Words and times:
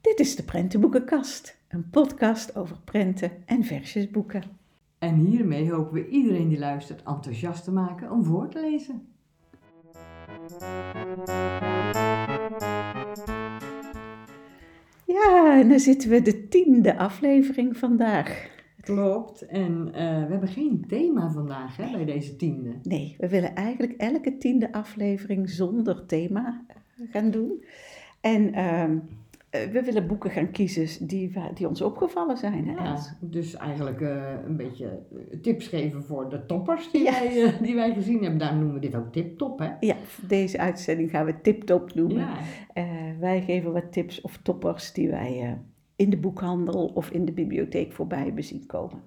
Dit 0.00 0.20
is 0.20 0.36
de 0.36 0.42
Prentenboekenkast, 0.44 1.58
een 1.68 1.90
podcast 1.90 2.56
over 2.56 2.76
prenten 2.84 3.30
en 3.46 3.64
versjesboeken. 3.64 4.42
En 4.98 5.14
hiermee 5.14 5.72
hopen 5.72 5.92
we 5.92 6.08
iedereen 6.08 6.48
die 6.48 6.58
luistert 6.58 7.02
enthousiast 7.02 7.64
te 7.64 7.72
maken 7.72 8.10
om 8.10 8.24
voor 8.24 8.48
te 8.48 8.60
lezen. 8.60 9.08
Ja, 15.04 15.60
en 15.60 15.68
dan 15.68 15.80
zitten 15.80 16.10
we 16.10 16.22
de 16.22 16.48
tiende 16.48 16.96
aflevering 16.96 17.76
vandaag. 17.76 18.55
Klopt. 18.94 19.46
En 19.46 19.88
eh, 19.92 20.02
we 20.24 20.30
hebben 20.30 20.48
geen 20.48 20.84
thema 20.88 21.30
vandaag 21.30 21.76
hè, 21.76 21.90
bij 21.96 22.04
deze 22.04 22.36
tiende. 22.36 22.70
Nee, 22.82 23.14
we 23.18 23.28
willen 23.28 23.54
eigenlijk 23.54 23.92
elke 23.92 24.38
tiende 24.38 24.72
aflevering 24.72 25.50
zonder 25.50 26.06
thema 26.06 26.64
gaan 27.10 27.30
doen. 27.30 27.64
En 28.20 28.52
ehm, 28.54 28.98
eh, 29.50 29.70
we 29.70 29.82
willen 29.82 30.06
boeken 30.06 30.30
gaan 30.30 30.50
kiezen 30.50 31.06
die, 31.06 31.32
die 31.54 31.68
ons 31.68 31.82
opgevallen 31.82 32.36
zijn. 32.36 32.68
Hè? 32.68 32.84
Ja, 32.84 32.98
dus 33.20 33.54
eigenlijk 33.56 34.00
eh, 34.00 34.32
een 34.46 34.56
beetje 34.56 34.86
eh, 34.86 35.40
tips 35.40 35.66
geven 35.66 36.04
voor 36.04 36.30
de 36.30 36.46
toppers 36.46 36.90
die, 36.90 37.02
Ja. 37.02 37.12
wij, 37.12 37.44
eh, 37.44 37.60
die 37.62 37.74
wij 37.74 37.92
gezien 37.94 38.20
hebben. 38.22 38.38
Daar 38.38 38.54
noemen 38.56 38.74
we 38.74 38.80
dit 38.80 38.94
ook 38.94 39.12
tip-top, 39.12 39.58
hè? 39.58 39.70
Ja, 39.80 39.96
deze 40.28 40.58
uitzending 40.58 41.10
gaan 41.10 41.24
we 41.26 41.40
tip-top 41.40 41.94
noemen. 41.94 42.16
Ja. 42.16 42.36
Eh, 42.72 42.84
wij 43.20 43.42
geven 43.42 43.72
wat 43.72 43.92
tips 43.92 44.20
of 44.20 44.36
toppers 44.42 44.92
die 44.92 45.08
wij 45.10 45.40
eh, 45.42 45.52
in 45.96 46.10
de 46.10 46.16
boekhandel 46.16 46.86
of 46.86 47.10
in 47.10 47.24
de 47.24 47.32
bibliotheek 47.32 47.92
voorbij 47.92 48.24
hebben 48.24 48.44
zien 48.44 48.66
komen. 48.66 49.02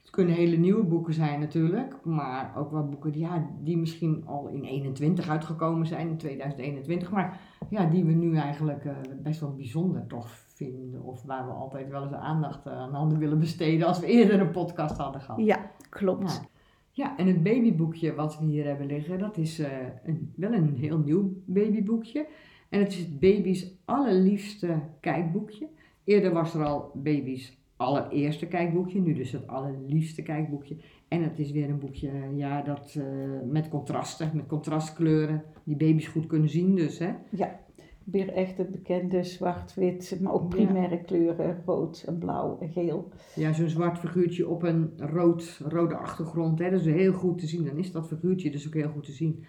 Het 0.00 0.10
kunnen 0.10 0.34
hele 0.34 0.56
nieuwe 0.56 0.82
boeken 0.82 1.14
zijn 1.14 1.40
natuurlijk, 1.40 2.04
maar 2.04 2.52
ook 2.56 2.70
wel 2.70 2.88
boeken 2.88 3.12
die, 3.12 3.20
ja, 3.20 3.50
die 3.60 3.76
misschien 3.76 4.22
al 4.26 4.48
in 4.48 4.64
21 4.64 5.28
uitgekomen 5.28 5.86
zijn, 5.86 6.08
in 6.08 6.16
2021, 6.16 7.10
maar 7.10 7.40
ja, 7.70 7.86
die 7.86 8.04
we 8.04 8.12
nu 8.12 8.36
eigenlijk 8.36 8.84
eh, 8.84 8.92
best 9.22 9.40
wel 9.40 9.54
bijzonder 9.54 10.06
toch 10.06 10.28
vinden. 10.28 11.02
Of 11.02 11.22
waar 11.22 11.46
we 11.46 11.52
altijd 11.52 11.88
wel 11.88 12.02
eens 12.02 12.12
aandacht 12.12 12.66
eh, 12.66 12.72
aan 12.72 12.94
hadden 12.94 13.18
willen 13.18 13.38
besteden 13.38 13.86
als 13.86 14.00
we 14.00 14.06
eerder 14.06 14.40
een 14.40 14.50
podcast 14.50 14.96
hadden 14.96 15.20
gehad. 15.20 15.44
Ja, 15.44 15.70
klopt. 15.88 16.32
Ja. 16.32 16.50
Ja, 16.94 17.16
en 17.16 17.26
het 17.26 17.42
babyboekje 17.42 18.14
wat 18.14 18.38
we 18.38 18.44
hier 18.44 18.66
hebben 18.66 18.86
liggen, 18.86 19.18
dat 19.18 19.36
is 19.36 19.58
eh, 19.58 19.70
een, 20.04 20.32
wel 20.36 20.52
een 20.52 20.76
heel 20.76 20.98
nieuw 20.98 21.42
babyboekje. 21.44 22.26
En 22.68 22.80
het 22.80 22.92
is 22.92 22.98
het 22.98 23.20
baby's 23.20 23.66
allerliefste 23.84 24.80
kijkboekje. 25.00 25.68
Eerder 26.04 26.32
was 26.32 26.54
er 26.54 26.64
al 26.64 26.90
baby's 26.94 27.60
allereerste 27.76 28.46
kijkboekje, 28.46 29.00
nu 29.00 29.14
dus 29.14 29.32
het 29.32 29.46
allerliefste 29.46 30.22
kijkboekje. 30.22 30.76
En 31.08 31.22
het 31.22 31.38
is 31.38 31.50
weer 31.50 31.70
een 31.70 31.78
boekje 31.78 32.10
ja, 32.34 32.62
dat, 32.62 32.94
eh, 32.98 33.04
met 33.50 33.68
contrasten, 33.68 34.30
met 34.34 34.46
contrastkleuren, 34.46 35.42
die 35.64 35.76
baby's 35.76 36.06
goed 36.08 36.26
kunnen 36.26 36.48
zien 36.48 36.74
dus. 36.74 36.98
Hè? 36.98 37.10
Ja, 37.30 37.60
weer 38.04 38.28
echt 38.32 38.58
het 38.58 38.70
bekende 38.70 39.22
zwart-wit, 39.24 40.18
maar 40.20 40.32
ook 40.32 40.42
Ja. 40.42 40.48
primaire 40.48 41.00
kleuren, 41.00 41.62
rood 41.66 42.04
en 42.06 42.18
blauw 42.18 42.58
en 42.60 42.68
geel. 42.68 43.08
Ja, 43.34 43.52
zo'n 43.52 43.68
zwart 43.68 43.98
figuurtje 43.98 44.48
op 44.48 44.62
een 44.62 44.90
rood, 44.96 45.60
rode 45.68 45.96
achtergrond. 45.96 46.58
Hè? 46.58 46.70
Dat 46.70 46.80
is 46.80 46.86
heel 46.86 47.12
goed 47.12 47.38
te 47.38 47.46
zien. 47.46 47.64
Dan 47.64 47.76
is 47.78 47.92
dat 47.92 48.06
figuurtje 48.06 48.50
dus 48.50 48.66
ook 48.66 48.74
heel 48.74 48.88
goed 48.88 49.04
te 49.04 49.12
zien. 49.12 49.44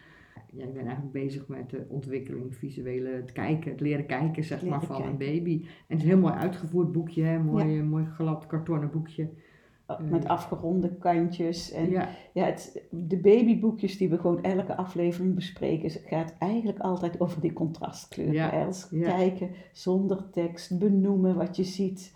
Ja, 0.52 0.64
ik 0.64 0.74
ben 0.74 0.86
eigenlijk 0.86 1.12
bezig 1.12 1.48
met 1.48 1.70
de 1.70 1.86
ontwikkeling, 1.88 2.56
visuele, 2.56 3.10
het 3.10 3.32
kijken, 3.32 3.72
het 3.72 3.80
leren 3.82 4.06
kijken 4.06 4.44
zeg 4.44 4.66
maar, 4.66 4.84
van 4.84 5.04
een 5.04 5.18
baby. 5.18 5.62
En 5.62 5.68
het 5.88 5.98
is 5.98 6.04
een 6.04 6.10
heel 6.10 6.20
mooi 6.20 6.34
uitgevoerd 6.34 6.92
boekje, 6.92 7.24
hè? 7.24 7.40
Mooi, 7.40 7.80
eh, 7.80 7.84
mooi 7.84 8.06
glad 8.06 8.46
kartonnen 8.46 8.92
boekje. 8.92 9.30
Oh, 9.88 10.00
Mm. 10.00 10.10
Met 10.10 10.28
afgeronde 10.28 10.96
kantjes. 10.98 11.72
En 11.72 11.90
ja. 11.90 12.10
Ja, 12.34 12.46
het, 12.46 12.86
de 12.90 13.18
babyboekjes 13.18 13.98
die 13.98 14.10
we 14.10 14.18
gewoon 14.18 14.44
elke 14.44 14.76
aflevering 14.76 15.36
bespreken, 15.36 15.90
gaat 15.90 16.36
eigenlijk 16.40 16.80
altijd 16.80 17.20
over 17.20 17.42
die 17.42 17.54
contrastkleuren. 17.54 18.34
Ja, 18.34 18.52
Els. 18.52 18.88
ja. 18.92 19.16
Kijken 19.16 19.50
zonder 19.72 20.30
tekst, 20.30 20.80
benoemen 20.80 21.36
wat 21.36 21.56
je 21.56 21.64
ziet. 21.64 22.16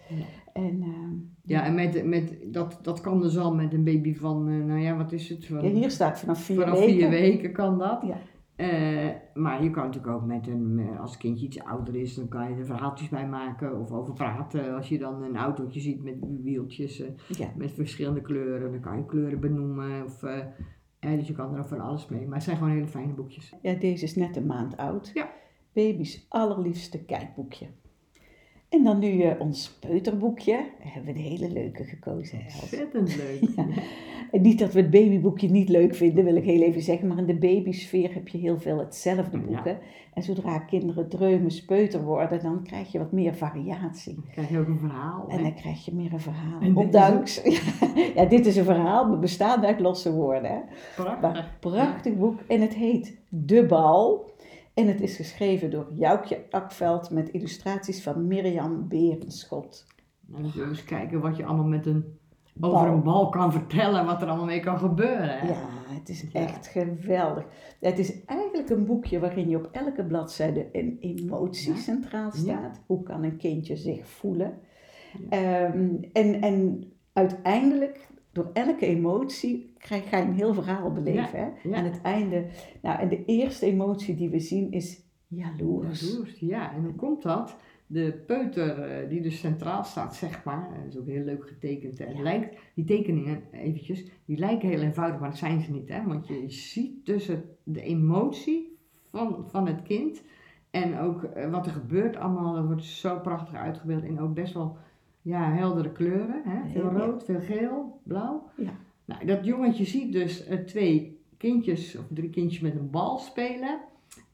Ja. 0.58 0.68
En 0.68 0.82
ehm, 0.82 1.14
ja 1.44 1.66
en 1.66 1.76
met, 1.76 2.06
met, 2.06 2.38
dat, 2.46 2.80
dat 2.82 3.02
kan 3.02 3.22
dus 3.22 3.38
al 3.38 3.56
met 3.56 3.74
een 3.74 3.84
baby 3.84 4.16
van, 4.16 4.48
eh, 4.50 4.56
nou 4.56 4.80
ja, 4.80 4.98
wat 4.98 5.12
is 5.12 5.30
het? 5.30 5.46
Van, 5.46 5.64
ja, 5.64 5.70
hier 5.70 5.92
staat 5.92 6.20
vanaf 6.20 6.44
vier 6.44 6.60
vanaf 6.60 6.80
weken. 6.80 6.94
vier 6.96 7.10
weken 7.10 7.52
kan 7.52 7.78
dat. 7.78 8.02
Ja. 8.02 8.18
Eh, 8.56 9.10
maar 9.34 9.64
je 9.64 9.70
kan 9.70 9.86
natuurlijk 9.86 10.14
ook 10.14 10.26
met 10.26 10.48
een, 10.48 10.80
eh, 10.80 11.00
als 11.00 11.12
het 11.12 11.20
kindje 11.20 11.46
iets 11.46 11.64
ouder 11.64 11.96
is, 11.96 12.16
dan 12.16 12.28
kan 12.28 12.50
je 12.50 12.56
er 12.56 12.66
verhaaltjes 12.66 13.10
bij 13.10 13.28
maken 13.28 13.80
of 13.80 13.92
over 13.92 14.14
praten. 14.14 14.76
Als 14.76 14.90
je 14.90 14.98
dan 14.98 15.24
een 15.24 15.36
autootje 15.38 15.80
ziet 15.80 16.04
met 16.04 16.16
wieltjes 16.44 17.04
Ja. 17.28 17.52
met 17.56 17.72
verschillende 17.72 18.22
kleuren, 18.22 18.72
dan 18.72 18.80
kan 18.80 18.98
je 18.98 19.06
kleuren 19.06 19.40
benoemen. 19.40 20.04
Of, 20.04 20.20
dus 21.00 21.28
je 21.28 21.34
kan 21.34 21.54
er 21.54 21.60
ook 21.60 21.68
van 21.68 21.80
alles 21.80 22.08
mee. 22.08 22.26
Maar 22.26 22.36
het 22.36 22.44
zijn 22.44 22.58
gewoon 22.58 22.72
hele 22.72 22.88
fijne 22.88 23.14
boekjes. 23.14 23.54
ja, 23.62 23.74
deze 23.74 24.04
is 24.04 24.16
net 24.16 24.36
een 24.36 24.46
maand 24.46 24.78
oud. 24.78 25.12
Ja. 25.14 25.30
Baby's 25.74 26.26
allerliefste 26.30 27.06
kijkboekje. 27.06 27.68
En 28.70 28.84
dan 28.84 29.00
nu 29.00 29.22
eh, 29.22 29.42
ons 29.42 29.78
peuterboekje. 29.80 30.52
Daar 30.54 30.94
hebben 30.94 31.14
we 31.14 31.20
een 31.20 31.26
hele 31.26 31.50
leuke 31.52 31.84
gekozen. 31.84 32.40
Ontzettend 32.40 33.16
leuk. 33.16 33.50
Ja. 33.56 33.66
En 34.32 34.42
niet 34.42 34.60
dat 34.60 34.74
we 34.74 34.80
het 34.82 34.90
babyboekje 34.90 35.50
niet 35.50 35.70
leuk 35.70 35.96
vinden, 35.96 36.24
wil 36.24 36.36
ik 36.36 36.44
heel 36.44 36.62
even 36.62 36.82
zeggen. 36.82 37.08
Maar 37.08 37.18
in 37.18 37.26
de 37.26 37.36
babysfeer 37.36 38.14
heb 38.14 38.28
je 38.28 38.38
heel 38.38 38.60
veel 38.60 38.78
hetzelfde 38.80 39.38
Ja. 39.38 39.44
boeken. 39.44 39.78
En 40.14 40.24
zodra 40.24 40.60
kinderen 40.60 41.10
dreumen, 41.10 41.52
speuter 41.52 42.04
worden, 42.04 42.42
dan 42.42 42.64
krijg 42.64 42.92
je 42.92 42.98
wat 42.98 43.12
meer 43.12 43.36
variatie. 43.36 44.14
Dan 44.14 44.32
krijg 44.32 44.50
je 44.50 44.60
ook 44.60 44.68
een 44.68 44.80
verhaal. 44.80 45.26
En 45.28 45.38
hè? 45.38 45.44
dan 45.44 45.54
krijg 45.54 45.86
je 45.86 45.94
meer 45.94 46.14
een 46.14 46.20
verhaal. 46.20 46.62
En 46.62 46.74
dit 46.74 46.78
is 46.78 46.84
Ondanks, 46.84 47.42
ja, 48.16 48.26
dit 48.26 48.46
is 48.46 48.56
een 48.56 48.64
verhaal, 48.64 49.08
maar 49.08 49.20
bestaat 49.20 49.64
uit 49.66 49.80
losse 49.80 50.12
woorden. 50.14 50.52
Hè? 50.52 50.60
Prachtig. 50.96 51.22
Maar 51.22 51.52
prachtig 51.60 52.16
boek. 52.18 52.40
En 52.48 52.62
het 52.62 52.74
heet 52.74 53.18
De 53.30 53.66
Bal. 53.66 54.26
En 54.78 54.88
het 54.88 55.02
is 55.02 55.16
geschreven 55.16 55.70
door 55.70 55.88
Joukje 55.94 56.46
Akveld 56.50 57.10
met 57.10 57.30
illustraties 57.30 58.04
van 58.04 58.28
Mirjam 58.28 58.88
Berenschot. 58.88 59.86
Dan 60.22 60.50
zullen 60.50 60.68
we 60.68 60.74
eens 60.74 60.84
kijken 60.84 61.20
wat 61.22 61.38
je 61.38 61.46
allemaal 61.46 61.66
met 61.66 61.86
een, 61.86 62.18
Bal. 62.54 62.74
over 62.76 62.88
een 62.88 63.04
bal 63.04 63.30
kan 63.30 63.52
vertellen. 63.52 64.06
Wat 64.06 64.22
er 64.22 64.28
allemaal 64.28 64.46
mee 64.46 64.60
kan 64.60 64.78
gebeuren. 64.80 65.40
Hè? 65.40 65.48
Ja, 65.48 65.68
het 65.88 66.10
is 66.10 66.26
Ja. 66.32 66.40
echt 66.40 66.68
geweldig. 66.68 67.46
Het 67.80 68.00
is 68.00 68.26
eigenlijk 68.26 68.70
een 68.70 68.86
boekje 68.86 69.20
waarin 69.20 69.50
je 69.50 69.58
op 69.58 69.70
elke 69.72 70.06
bladzijde 70.06 70.70
een 70.72 70.98
emotie 71.00 71.74
Ja. 71.74 71.80
centraal 71.80 72.32
Ja. 72.34 72.38
staat. 72.40 72.82
Hoe 72.86 73.04
kan 73.04 73.24
een 73.24 73.38
kindje 73.38 73.76
zich 73.76 74.08
voelen? 74.08 74.60
Ehm, 75.30 75.90
en, 76.14 76.42
en 76.42 76.84
uiteindelijk, 77.14 78.08
door 78.38 78.50
elke 78.54 78.86
emotie, 78.86 79.74
krijg, 79.78 80.10
ga 80.10 80.18
je 80.18 80.24
een 80.26 80.34
heel 80.34 80.54
verhaal 80.54 80.92
beleven. 80.92 81.40
hè? 81.40 81.70
ja. 81.70 81.76
Aan 81.78 81.84
het 81.84 82.02
einde, 82.02 82.46
nou, 82.82 83.00
en 83.00 83.08
de 83.10 83.26
eerste 83.26 83.66
emotie 83.66 84.16
die 84.16 84.30
we 84.30 84.40
zien 84.40 84.72
is 84.72 85.06
jaloers. 85.28 86.02
Jaloers, 86.02 86.40
ja. 86.40 86.74
En 86.74 86.84
hoe 86.84 86.96
komt 86.96 87.24
dat? 87.24 87.56
De 87.90 88.24
peuter 88.26 88.80
eh, 88.82 89.10
die 89.10 89.22
dus 89.22 89.40
centraal 89.40 89.84
staat, 89.84 90.16
zeg 90.16 90.44
maar, 90.44 90.70
eh, 90.74 90.88
is 90.88 90.98
ook 90.98 91.08
heel 91.08 91.24
leuk 91.24 91.48
getekend. 91.48 92.00
En 92.00 92.16
Ja. 92.16 92.22
lijkt, 92.22 92.58
die 92.74 92.86
tekeningen, 92.86 93.42
eventjes, 93.52 94.06
die 94.26 94.38
lijken 94.38 94.70
heel 94.70 94.82
eenvoudig, 94.82 95.20
maar 95.20 95.30
dat 95.30 95.38
zijn 95.38 95.62
ze 95.62 95.72
niet. 95.72 95.90
Hè? 95.90 96.04
Want 96.04 96.28
je 96.28 96.44
ziet 96.48 97.06
tussen 97.06 97.44
de 97.64 97.82
emotie 97.82 98.78
van, 99.12 99.46
van 99.50 99.68
het 99.68 99.82
kind 99.82 100.24
en 100.72 100.98
ook 101.00 101.24
eh, 101.24 101.50
wat 101.52 101.66
er 101.66 101.72
gebeurt 101.72 102.16
allemaal, 102.18 102.54
dat 102.54 102.66
wordt 102.66 102.84
zo 102.84 103.20
prachtig 103.20 103.54
uitgebeeld 103.56 104.04
in 104.04 104.20
ook 104.20 104.34
best 104.34 104.54
wel 104.54 104.78
ja, 105.28 105.52
heldere 105.52 105.92
kleuren. 105.92 106.42
Hè? 106.44 106.70
Veel 106.70 106.90
rood, 106.90 107.24
veel 107.24 107.40
geel, 107.40 108.02
blauw. 108.04 108.50
Ja. 108.58 108.74
Nou, 109.06 109.26
dat 109.26 109.46
jongetje 109.46 109.86
ziet 109.86 110.14
dus 110.14 110.46
eh, 110.46 110.58
twee 110.58 111.22
kindjes 111.38 111.98
of 111.98 112.06
drie 112.10 112.30
kindjes 112.30 112.62
met 112.62 112.76
een 112.76 112.90
bal 112.90 113.18
spelen. 113.18 113.80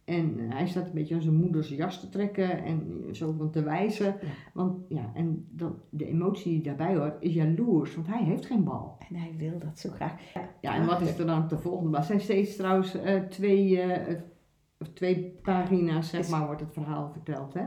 En 0.05 0.39
eh, 0.39 0.55
hij 0.55 0.67
staat 0.67 0.85
een 0.85 0.93
beetje 0.93 1.15
aan 1.15 1.21
zijn 1.21 1.35
moeders 1.35 1.69
jas 1.69 1.99
te 1.99 2.09
trekken 2.09 2.63
en 2.63 3.07
zo 3.11 3.33
van 3.37 3.51
te 3.51 3.63
wijzen. 3.63 4.05
Ja. 4.05 4.27
Want 4.53 4.85
ja, 4.89 5.11
en 5.13 5.47
dan, 5.49 5.75
de 5.89 6.05
emotie 6.05 6.51
die 6.51 6.61
daarbij 6.61 6.95
hoort 6.95 7.21
is 7.21 7.33
jaloers, 7.33 7.95
want 7.95 8.07
hij 8.07 8.23
heeft 8.23 8.45
geen 8.45 8.63
bal. 8.63 8.97
En 9.09 9.15
hij 9.15 9.33
wil 9.37 9.59
dat 9.59 9.79
zo 9.79 9.89
graag. 9.89 10.13
Ja, 10.61 10.75
en 10.75 10.85
wat 10.85 11.01
is 11.01 11.17
er 11.17 11.25
dan 11.25 11.47
de 11.47 11.57
volgende? 11.57 11.97
Het 11.97 12.05
zijn 12.05 12.19
steeds 12.19 12.55
trouwens 12.55 12.95
eh, 12.95 13.19
twee, 13.19 13.81
eh, 13.81 14.15
twee 14.93 15.39
pagina's, 15.41 16.09
zeg 16.09 16.29
maar, 16.29 16.45
wordt 16.45 16.61
het 16.61 16.73
verhaal 16.73 17.11
verteld. 17.11 17.53
Hè? 17.53 17.63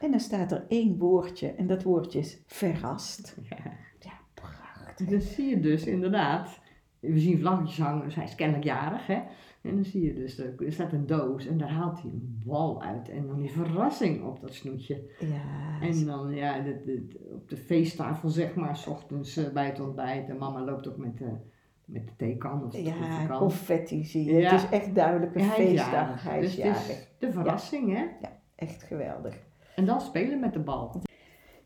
En 0.00 0.10
dan 0.10 0.20
staat 0.20 0.52
er 0.52 0.64
één 0.68 0.98
woordje 0.98 1.48
en 1.50 1.66
dat 1.66 1.82
woordje 1.82 2.18
is 2.18 2.42
verrast. 2.46 3.36
Ja. 3.50 3.56
Ja, 4.00 4.12
prachtig. 4.34 5.06
Dan 5.08 5.20
zie 5.20 5.48
je 5.48 5.60
dus 5.60 5.86
inderdaad, 5.86 6.60
we 7.00 7.18
zien 7.18 7.38
vlaggetjes 7.38 7.78
hangen, 7.78 8.04
dus 8.04 8.14
hij 8.14 8.24
is 8.24 8.34
kennelijk 8.34 8.64
jarig, 8.64 9.06
hè. 9.06 9.22
En 9.62 9.74
dan 9.74 9.84
zie 9.84 10.02
je 10.04 10.14
dus, 10.14 10.38
er 10.38 10.54
staat 10.72 10.92
een 10.92 11.06
doos 11.06 11.46
en 11.46 11.58
daar 11.58 11.70
haalt 11.70 12.02
hij 12.02 12.10
een 12.10 12.42
bal 12.44 12.82
uit. 12.82 13.08
En 13.08 13.26
dan 13.26 13.38
die 13.38 13.50
verrassing 13.50 14.22
op 14.24 14.40
dat 14.40 14.54
snoetje. 14.54 15.10
Ja, 15.18 15.80
En 15.80 16.04
dan 16.06 16.34
ja, 16.34 16.60
de, 16.60 16.82
de- 16.84 17.06
de- 17.08 17.30
op 17.34 17.48
de 17.48 17.56
feesttafel 17.56 18.28
zeg 18.28 18.54
maar, 18.54 18.76
s 18.76 18.86
ochtends 18.86 19.36
eh, 19.36 19.52
bij 19.52 19.66
het 19.66 19.80
ontbijt. 19.80 20.28
En 20.28 20.36
mama 20.38 20.60
loopt 20.64 20.88
ook 20.88 20.96
met 20.96 21.18
de, 21.18 21.30
met 21.84 22.06
de 22.06 22.12
theekan 22.16 22.64
of 22.64 22.72
de 22.72 22.82
ja 22.82 23.26
confetti 23.38 24.04
zie 24.04 24.24
je. 24.24 24.32
Ja. 24.32 24.50
Het 24.52 24.62
is 24.62 24.68
echt 24.78 24.94
duidelijk 24.94 25.34
een 25.34 25.42
Ja, 25.42 25.46
hij 25.48 25.56
is 25.64 25.68
feestdag. 25.70 25.92
jarig. 25.92 26.22
Hij 26.22 26.40
is 26.40 26.54
Dus 26.54 26.64
jarig. 26.64 27.08
de 27.18 27.32
verrassing, 27.32 27.92
hè. 27.96 28.04
Echt 28.54 28.82
geweldig. 28.82 29.36
En 29.74 29.84
dan 29.84 30.00
spelen 30.00 30.40
met 30.40 30.52
de 30.52 30.58
bal. 30.58 31.02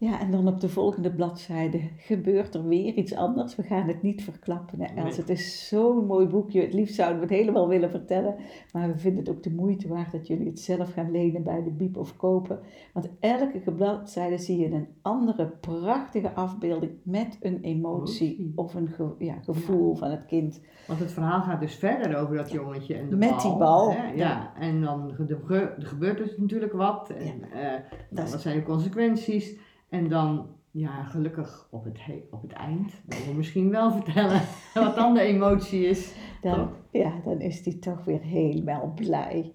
Ja, 0.01 0.21
en 0.21 0.31
dan 0.31 0.49
op 0.49 0.61
de 0.61 0.69
volgende 0.69 1.13
bladzijde 1.13 1.81
gebeurt 1.97 2.55
er 2.55 2.69
weer 2.69 2.95
iets 2.95 3.15
anders. 3.15 3.57
We 3.57 3.63
gaan 3.63 3.87
het 3.89 4.03
niet 4.03 4.23
verklappen, 4.23 4.81
hè, 4.81 4.87
Els. 4.95 5.05
Nee. 5.09 5.17
Het 5.17 5.29
is 5.29 5.69
zo'n 5.69 6.07
mooi 6.07 6.27
boekje. 6.27 6.61
Het 6.61 6.73
liefst 6.73 6.95
zouden 6.95 7.19
we 7.21 7.27
het 7.27 7.35
helemaal 7.35 7.69
willen 7.69 7.91
vertellen. 7.91 8.35
Maar 8.73 8.89
we 8.93 8.99
vinden 8.99 9.25
het 9.25 9.35
ook 9.35 9.43
de 9.43 9.51
moeite 9.55 9.89
waard 9.89 10.13
dat 10.13 10.27
jullie 10.27 10.47
het 10.47 10.61
zelf 10.61 10.93
gaan 10.93 11.11
lenen 11.11 11.43
bij 11.43 11.63
de 11.63 11.71
biep 11.71 11.97
of 11.97 12.17
kopen. 12.17 12.59
Want 12.93 13.09
elke 13.21 13.73
bladzijde 13.73 14.39
zie 14.39 14.59
je 14.59 14.71
een 14.75 14.89
andere 15.03 15.47
prachtige 15.61 16.33
afbeelding 16.35 16.93
met 17.03 17.37
een 17.41 17.59
emotie 17.63 18.29
Emotie. 18.39 18.53
of 18.55 18.75
een 18.75 18.89
ge- 18.89 19.15
ja, 19.19 19.35
gevoel 19.43 19.95
van 19.95 20.11
het 20.11 20.27
kind. 20.27 20.61
Want 20.87 21.01
het 21.01 21.13
verhaal 21.13 21.43
gaat 21.43 21.61
dus 21.61 21.75
verder 21.75 22.17
over 22.19 22.37
dat 22.37 22.51
jongetje 22.51 22.95
en 22.95 23.09
de 23.11 23.17
Met 23.17 23.31
bal. 23.31 23.39
die 23.51 23.57
bal. 23.59 23.93
Hè? 23.93 24.13
Ja, 24.13 24.53
en 24.59 24.81
dan 24.81 25.09
er 25.19 25.47
gebeurt 25.79 26.19
dus 26.19 26.37
natuurlijk 26.37 26.73
wat. 26.73 27.11
En, 27.11 27.43
eh, 27.53 27.81
Dat 28.11 28.41
zijn 28.41 28.57
de 28.57 28.63
consequenties? 28.63 29.67
En 29.89 30.09
dan, 30.09 30.47
ja, 30.71 31.03
gelukkig 31.05 31.69
op 31.71 31.85
het, 31.85 32.05
he- 32.05 32.25
op 32.31 32.43
het 32.43 32.53
eind, 32.53 32.93
willen 33.07 33.27
we 33.27 33.33
misschien 33.35 33.71
wel 33.71 33.93
vertellen 34.03 34.41
wat 34.75 34.95
dan 34.95 35.15
de 35.15 35.21
emotie 35.21 35.87
is. 35.87 36.15
Dan, 36.43 36.71
ja, 36.91 37.13
dan 37.25 37.41
is 37.41 37.65
hij 37.65 37.75
toch 37.75 38.05
weer 38.05 38.21
helemaal 38.21 38.93
blij. 38.95 39.53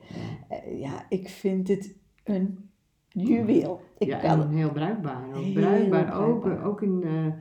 Eh, 0.49 0.79
ja, 0.79 1.05
ik 1.09 1.29
vind 1.29 1.67
het 1.67 1.97
een 2.23 2.69
juweel. 3.07 3.81
Ik 3.97 4.07
ja, 4.07 4.19
kan 4.19 4.41
en 4.41 4.49
heel 4.49 4.71
bruikbaar. 4.71 5.27
Ook 5.27 5.43
Heel 5.43 5.53
bruikbaar, 5.53 6.21
Ook, 6.21 6.39
bruikbaar. 6.41 6.65
ook 6.67 6.81
in, 6.81 7.03
eh, 7.03 7.33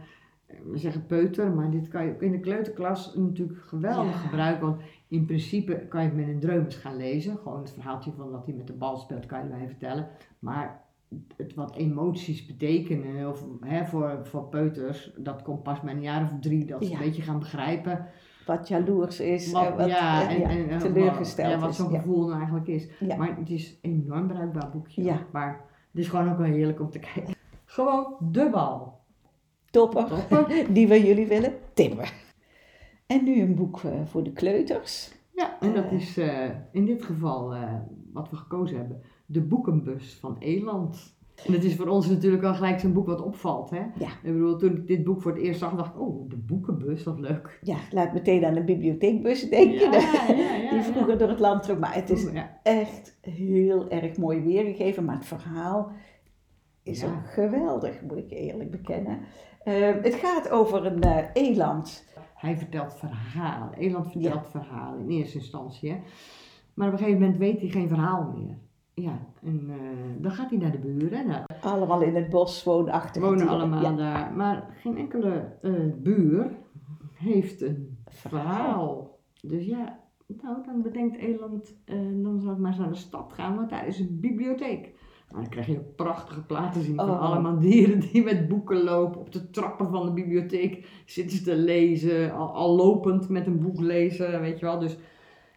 we 0.70 0.78
zeggen 0.78 1.06
peuter, 1.06 1.50
maar 1.52 1.70
dit 1.70 1.88
kan 1.88 2.04
je 2.06 2.12
ook 2.12 2.22
in 2.22 2.32
de 2.32 2.40
kleuterklas 2.40 3.14
natuurlijk 3.14 3.58
geweldig 3.58 4.12
Ja. 4.12 4.18
gebruiken. 4.18 4.66
Want 4.66 4.80
in 5.08 5.24
principe 5.26 5.74
kan 5.88 6.02
je 6.02 6.08
het 6.08 6.16
met 6.16 6.28
een 6.28 6.40
dreumes 6.40 6.74
gaan 6.76 6.96
lezen. 6.96 7.36
Gewoon 7.36 7.58
het 7.60 7.70
verhaaltje 7.72 8.12
van 8.12 8.32
dat 8.32 8.44
hij 8.46 8.54
met 8.54 8.66
de 8.66 8.72
bal 8.72 8.96
speelt, 8.96 9.26
kan 9.26 9.38
je 9.38 9.44
erbij 9.50 9.66
vertellen. 9.68 10.08
Maar 10.38 10.81
het 11.36 11.54
wat 11.54 11.74
emoties 11.76 12.46
betekenen, 12.46 13.28
of 13.28 13.44
hè, 13.60 13.84
voor, 13.86 14.18
voor 14.22 14.44
peuters, 14.48 15.12
dat 15.16 15.42
komt 15.42 15.62
pas 15.62 15.80
met 15.80 15.94
een 15.94 16.02
jaar 16.02 16.22
of 16.22 16.32
drie, 16.40 16.64
dat 16.64 16.84
ze 16.84 16.90
Ja. 16.90 16.96
een 16.98 17.04
beetje 17.04 17.22
gaan 17.22 17.38
begrijpen. 17.38 18.06
wat 18.46 18.68
jaloers 18.68 19.20
is, 19.20 19.52
Wat, 19.52 19.66
eh, 19.66 19.76
wat 19.76 19.86
ja, 19.88 20.28
eh, 20.28 20.34
en, 20.36 20.42
en, 20.50 20.68
en 20.68 20.78
teleurgesteld 20.78 21.50
ja, 21.52 21.58
wat 21.58 21.70
is. 21.70 21.76
zo'n 21.76 21.90
gevoel 21.90 22.26
nou 22.26 22.36
eigenlijk 22.36 22.66
is. 22.66 22.88
Maar 23.16 23.36
het 23.38 23.50
is 23.50 23.78
een 23.82 24.02
enorm 24.04 24.26
bruikbaar 24.26 24.70
boekje. 24.70 25.16
Maar 25.32 25.60
het 25.92 26.00
is 26.00 26.08
gewoon 26.08 26.30
ook 26.30 26.38
wel 26.38 26.46
heerlijk 26.46 26.80
om 26.80 26.90
te 26.90 26.98
kijken. 26.98 27.34
Gewoon 27.64 28.16
de 28.30 28.48
bal. 28.50 29.00
Topper, 29.70 30.06
Topper. 30.06 30.66
die 30.74 30.88
we 30.88 31.06
jullie 31.06 31.26
willen 31.26 31.52
tippen. 31.74 32.04
En 33.06 33.24
nu 33.24 33.40
een 33.40 33.54
boek 33.54 33.80
eh, 33.82 33.90
voor 34.04 34.22
de 34.22 34.32
kleuters. 34.32 35.12
Ja, 35.34 35.56
en 35.60 35.74
dat 35.74 35.92
is 35.92 36.18
in 36.72 36.84
dit 36.84 37.02
geval 37.04 37.54
wat 38.12 38.30
we 38.30 38.36
gekozen 38.36 38.76
hebben. 38.76 39.02
De 39.32 39.40
boekenbus 39.40 40.14
van 40.20 40.36
Eland. 40.38 41.16
En 41.46 41.52
het 41.52 41.64
is 41.64 41.76
voor 41.76 41.86
ons 41.86 42.08
natuurlijk 42.08 42.42
wel 42.42 42.54
gelijk 42.54 42.80
zo'n 42.80 42.92
boek 42.92 43.06
wat 43.06 43.22
opvalt. 43.22 43.70
Hè? 43.70 43.78
Ja. 43.78 44.08
Ik 44.22 44.32
bedoel, 44.32 44.56
toen 44.56 44.76
ik 44.76 44.86
dit 44.86 45.04
boek 45.04 45.22
voor 45.22 45.32
het 45.32 45.40
eerst 45.40 45.58
zag, 45.60 45.74
dacht 45.74 45.94
ik, 45.94 46.00
oh, 46.00 46.28
de 46.30 46.36
boekenbus, 46.36 47.04
wat 47.04 47.18
leuk. 47.20 47.58
Ja, 47.62 47.76
laat 47.90 48.12
meteen 48.12 48.44
aan 48.44 48.54
de 48.54 48.64
bibliotheekbus 48.64 49.48
denken. 49.48 49.92
Ja, 49.92 50.00
ja, 50.28 50.54
ja, 50.54 50.70
die 50.70 50.82
vroeger 50.82 51.18
door 51.18 51.28
het 51.28 51.40
land 51.40 51.62
trok. 51.62 51.78
Maar 51.78 51.94
het 51.94 52.10
is 52.10 52.30
Ja. 52.32 52.58
echt 52.62 53.18
heel 53.20 53.90
erg 53.90 54.16
mooi 54.16 54.40
weergegeven. 54.40 55.04
Maar 55.04 55.14
het 55.14 55.26
verhaal 55.26 55.90
is 56.82 57.04
ook 57.04 57.26
geweldig, 57.26 58.00
moet 58.02 58.16
ik 58.18 58.30
eerlijk 58.30 58.70
bekennen. 58.70 59.18
Eh, 59.64 59.90
het 60.02 60.14
gaat 60.14 60.50
over 60.50 60.86
een 60.86 61.00
eh, 61.02 61.24
eland. 61.32 62.06
Hij 62.34 62.56
vertelt 62.58 62.94
verhalen. 62.94 63.74
Eland 63.78 64.10
vertelt 64.12 64.46
verhalen 64.46 65.00
in 65.00 65.08
eerste 65.10 65.38
instantie. 65.38 65.90
Hè? 65.90 65.96
Maar 66.74 66.86
op 66.86 66.92
een 66.92 66.98
gegeven 66.98 67.20
moment 67.20 67.38
weet 67.38 67.60
hij 67.60 67.68
geen 67.68 67.88
verhaal 67.88 68.32
meer. 68.36 68.56
Ja, 68.94 69.18
en 69.42 69.64
eh, 69.70 70.22
dan 70.22 70.30
gaat 70.30 70.50
hij 70.50 70.58
naar 70.58 70.70
de 70.70 70.78
buren. 70.78 71.26
Nou, 71.26 71.44
Allemaal 71.60 72.02
in 72.02 72.14
het 72.14 72.28
bos 72.30 72.64
woonachtig. 72.64 73.22
wonen 73.22 73.38
dieren. 73.38 73.54
allemaal 73.54 73.82
Ja. 73.82 73.92
daar. 73.92 74.32
Maar 74.32 74.74
geen 74.80 74.96
enkele 74.96 75.52
eh, 75.62 75.72
buur 75.96 76.50
heeft 77.14 77.60
een 77.60 77.98
Verhaal. 78.06 78.42
verhaal. 78.54 79.18
Dus 79.40 79.64
ja, 79.66 79.98
nou, 80.26 80.64
dan 80.66 80.82
bedenkt 80.82 81.16
Eland, 81.16 81.74
eh, 81.84 81.96
dan 82.22 82.40
zal 82.40 82.52
ik 82.52 82.58
maar 82.58 82.70
eens 82.70 82.80
naar 82.80 82.88
de 82.88 82.94
stad 82.94 83.32
gaan, 83.32 83.56
want 83.56 83.70
daar 83.70 83.86
is 83.86 83.98
een 84.00 84.18
bibliotheek. 84.20 84.94
Maar 85.30 85.40
dan 85.40 85.50
krijg 85.50 85.66
je 85.66 85.78
prachtige 85.96 86.42
platen 86.44 86.82
zien 86.82 86.96
van 86.96 87.10
Oh. 87.10 87.20
allemaal 87.20 87.58
dieren 87.58 88.00
die 88.00 88.22
met 88.22 88.48
boeken 88.48 88.82
lopen. 88.82 89.20
Op 89.20 89.32
de 89.32 89.50
trappen 89.50 89.90
van 89.90 90.06
de 90.06 90.12
bibliotheek 90.12 91.02
zitten 91.06 91.36
ze 91.36 91.42
te 91.44 91.56
lezen, 91.56 92.32
al, 92.32 92.54
al 92.54 92.76
lopend 92.76 93.28
met 93.28 93.46
een 93.46 93.60
boek 93.60 93.80
lezen, 93.80 94.40
weet 94.40 94.58
je 94.58 94.64
wel. 94.66 94.78
Dus 94.78 94.96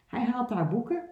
hij 0.07 0.25
haalt 0.25 0.49
daar 0.49 0.67
boeken 0.67 1.03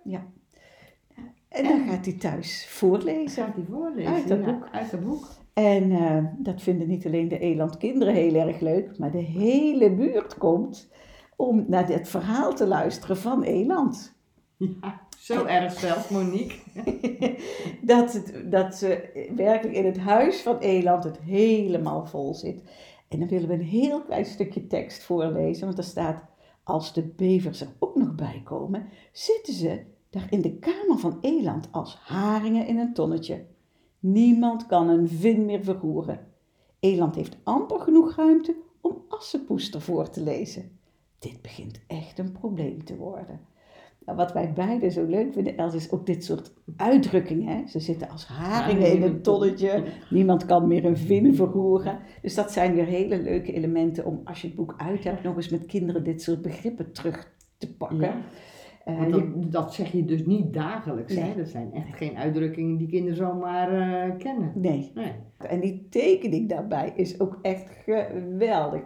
En 1.53 1.63
dan 1.63 1.87
gaat 1.87 2.05
hij 2.05 2.13
thuis 2.13 2.67
voorlezen. 2.69 3.43
gaat 3.43 3.55
hij 3.55 3.65
voorlezen. 3.69 4.13
Uit 4.13 4.27
dat 4.27 4.39
ja, 4.39 4.45
boek. 4.45 4.67
Uit 4.71 4.91
dat 4.91 5.03
boek. 5.03 5.27
En 5.53 5.91
eh, 5.91 6.25
dat 6.37 6.61
vinden 6.61 6.87
niet 6.87 7.05
alleen 7.05 7.27
de 7.27 7.39
elandkinderen 7.39 8.13
heel 8.13 8.35
erg 8.35 8.59
leuk, 8.59 8.97
maar 8.97 9.11
de 9.11 9.17
hele 9.17 9.91
buurt 9.91 10.37
komt 10.37 10.91
om 11.35 11.65
naar 11.67 11.87
dit 11.87 12.09
verhaal 12.09 12.53
te 12.53 12.67
luisteren 12.67 13.17
van 13.17 13.43
Eland. 13.43 14.15
Ja, 14.57 15.01
zo 15.17 15.45
erg 15.45 15.79
zelfs, 15.79 16.09
Monique. 16.09 16.55
dat, 17.81 18.13
het, 18.13 18.51
dat 18.51 18.75
ze 18.75 19.09
werkelijk 19.35 19.77
in 19.77 19.85
het 19.85 19.97
huis 19.97 20.41
van 20.41 20.57
Eland 20.57 21.03
het 21.03 21.19
helemaal 21.19 22.05
vol 22.05 22.33
zit. 22.33 22.63
En 23.07 23.19
dan 23.19 23.27
willen 23.27 23.47
we 23.47 23.53
een 23.53 23.61
heel 23.61 24.01
klein 24.01 24.25
stukje 24.25 24.67
tekst 24.67 25.03
voorlezen, 25.03 25.65
want 25.65 25.77
er 25.77 25.83
staat, 25.83 26.23
als 26.63 26.93
de 26.93 27.03
bevers 27.03 27.61
er 27.61 27.73
ook 27.79 27.95
nog 27.95 28.15
bij 28.15 28.41
komen, 28.43 28.87
zitten 29.11 29.53
ze 29.53 29.81
daar 30.13 30.27
in 30.29 30.41
de 30.41 30.53
kamer 30.53 30.97
van 30.97 31.17
Eland 31.21 31.67
als 31.71 31.95
haringen 31.95 32.67
in 32.67 32.77
een 32.77 32.93
tonnetje. 32.93 33.45
Niemand 33.99 34.65
kan 34.65 34.89
een 34.89 35.07
vin 35.07 35.45
meer 35.45 35.63
verroeren. 35.63 36.19
Eland 36.79 37.15
heeft 37.15 37.37
amper 37.43 37.79
genoeg 37.79 38.15
ruimte 38.15 38.55
om 38.81 39.03
Assepoester 39.09 39.81
voor 39.81 40.09
te 40.09 40.23
lezen. 40.23 40.79
Dit 41.19 41.41
begint 41.41 41.79
echt 41.87 42.19
een 42.19 42.31
probleem 42.31 42.83
te 42.83 42.95
worden. 42.95 43.39
Nou, 44.05 44.17
wat 44.17 44.33
wij 44.33 44.53
beiden 44.53 44.91
zo 44.91 45.05
leuk 45.05 45.33
vinden, 45.33 45.57
Els, 45.57 45.73
is 45.73 45.91
ook 45.91 46.05
dit 46.05 46.23
soort 46.23 46.53
uitdrukkingen. 46.77 47.57
Hè? 47.57 47.67
Ze 47.67 47.79
zitten 47.79 48.09
als 48.09 48.25
haringen 48.25 48.91
in 48.91 49.03
een 49.03 49.21
tonnetje. 49.21 49.83
Niemand 50.09 50.45
kan 50.45 50.67
meer 50.67 50.85
een 50.85 50.97
vin 50.97 51.35
verroeren. 51.35 51.99
Dus 52.21 52.35
dat 52.35 52.51
zijn 52.51 52.75
weer 52.75 52.85
hele 52.85 53.21
leuke 53.21 53.53
elementen 53.53 54.05
om 54.05 54.21
als 54.23 54.41
je 54.41 54.47
het 54.47 54.55
boek 54.55 54.73
uit 54.77 55.03
hebt, 55.03 55.23
nog 55.23 55.35
eens 55.35 55.49
met 55.49 55.65
kinderen 55.65 56.03
dit 56.03 56.21
soort 56.21 56.41
begrippen 56.41 56.91
terug 56.91 57.31
te 57.57 57.75
pakken. 57.75 57.99
Ja. 57.99 58.21
Je- 58.85 59.47
dat, 59.49 59.73
zeg 59.73 59.91
je 59.91 60.05
dus 60.05 60.25
niet 60.25 60.53
dagelijks. 60.53 61.15
Nee. 61.15 61.23
Hè? 61.23 61.35
Dat 61.35 61.47
zijn 61.47 61.73
echt 61.73 61.95
geen 61.97 62.17
uitdrukkingen 62.17 62.77
die 62.77 62.87
kinderen 62.87 63.15
zomaar 63.17 63.71
eh, 63.71 64.17
kennen. 64.17 64.51
nee. 64.55 64.91
Nee. 64.95 65.11
En 65.37 65.59
die 65.59 65.87
tekening 65.89 66.49
daarbij 66.49 66.93
is 66.95 67.19
ook 67.19 67.39
echt 67.41 67.69
geweldig. 67.85 68.81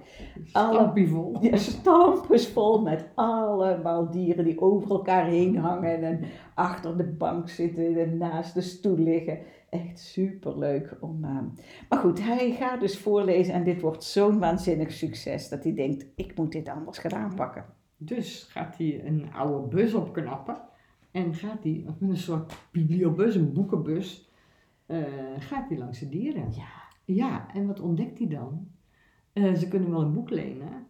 Alle- 0.51 0.73
Stampievol. 0.73 1.37
Ja, 1.41 1.55
stampers 1.57 2.47
vol 2.47 2.81
met 2.81 3.09
allemaal 3.15 4.09
dieren 4.11 4.45
die 4.45 4.61
over 4.61 4.89
elkaar 4.91 5.25
heen 5.25 5.57
hangen 5.57 6.03
en 6.03 6.19
achter 6.55 6.97
de 6.97 7.03
bank 7.05 7.49
zitten 7.49 7.97
en 8.01 8.17
naast 8.17 8.53
de 8.53 8.61
stoel 8.61 8.97
liggen. 8.97 9.39
Echt 9.69 9.99
superleuk 9.99 10.97
om. 11.01 11.23
eh, 11.23 11.29
Maar 11.89 11.99
goed, 11.99 12.23
hij 12.23 12.51
gaat 12.51 12.79
dus 12.79 12.97
voorlezen 12.97 13.53
en 13.53 13.63
dit 13.63 13.81
wordt 13.81 14.03
zo'n 14.03 14.39
waanzinnig 14.39 14.91
succes 14.91 15.49
dat 15.49 15.63
hij 15.63 15.73
denkt: 15.73 16.05
ik 16.15 16.37
moet 16.37 16.51
dit 16.51 16.69
anders 16.69 16.97
gaan 16.97 17.13
aanpakken. 17.13 17.65
Dus 17.97 18.47
gaat 18.49 18.77
hij 18.77 19.05
een 19.05 19.33
oude 19.33 19.67
bus 19.75 19.93
opknappen. 19.93 20.61
En 21.11 21.33
gaat 21.33 21.63
hij 21.63 21.83
met 21.85 22.09
een 22.09 22.17
soort 22.17 22.53
bibliobus, 22.71 23.35
een 23.35 23.53
boekenbus, 23.53 24.31
eh, 24.85 25.03
gaat 25.39 25.69
hij 25.69 25.77
langs 25.77 25.99
de 25.99 26.09
dieren. 26.09 26.51
Ja. 26.55 26.85
Ja, 27.05 27.47
en 27.53 27.67
wat 27.67 27.79
ontdekt 27.79 28.17
hij 28.17 28.27
dan? 28.27 28.67
Eh, 29.33 29.53
ze 29.53 29.67
kunnen 29.67 29.89
wel 29.89 30.01
een 30.01 30.13
boek 30.13 30.29
lenen. 30.29 30.87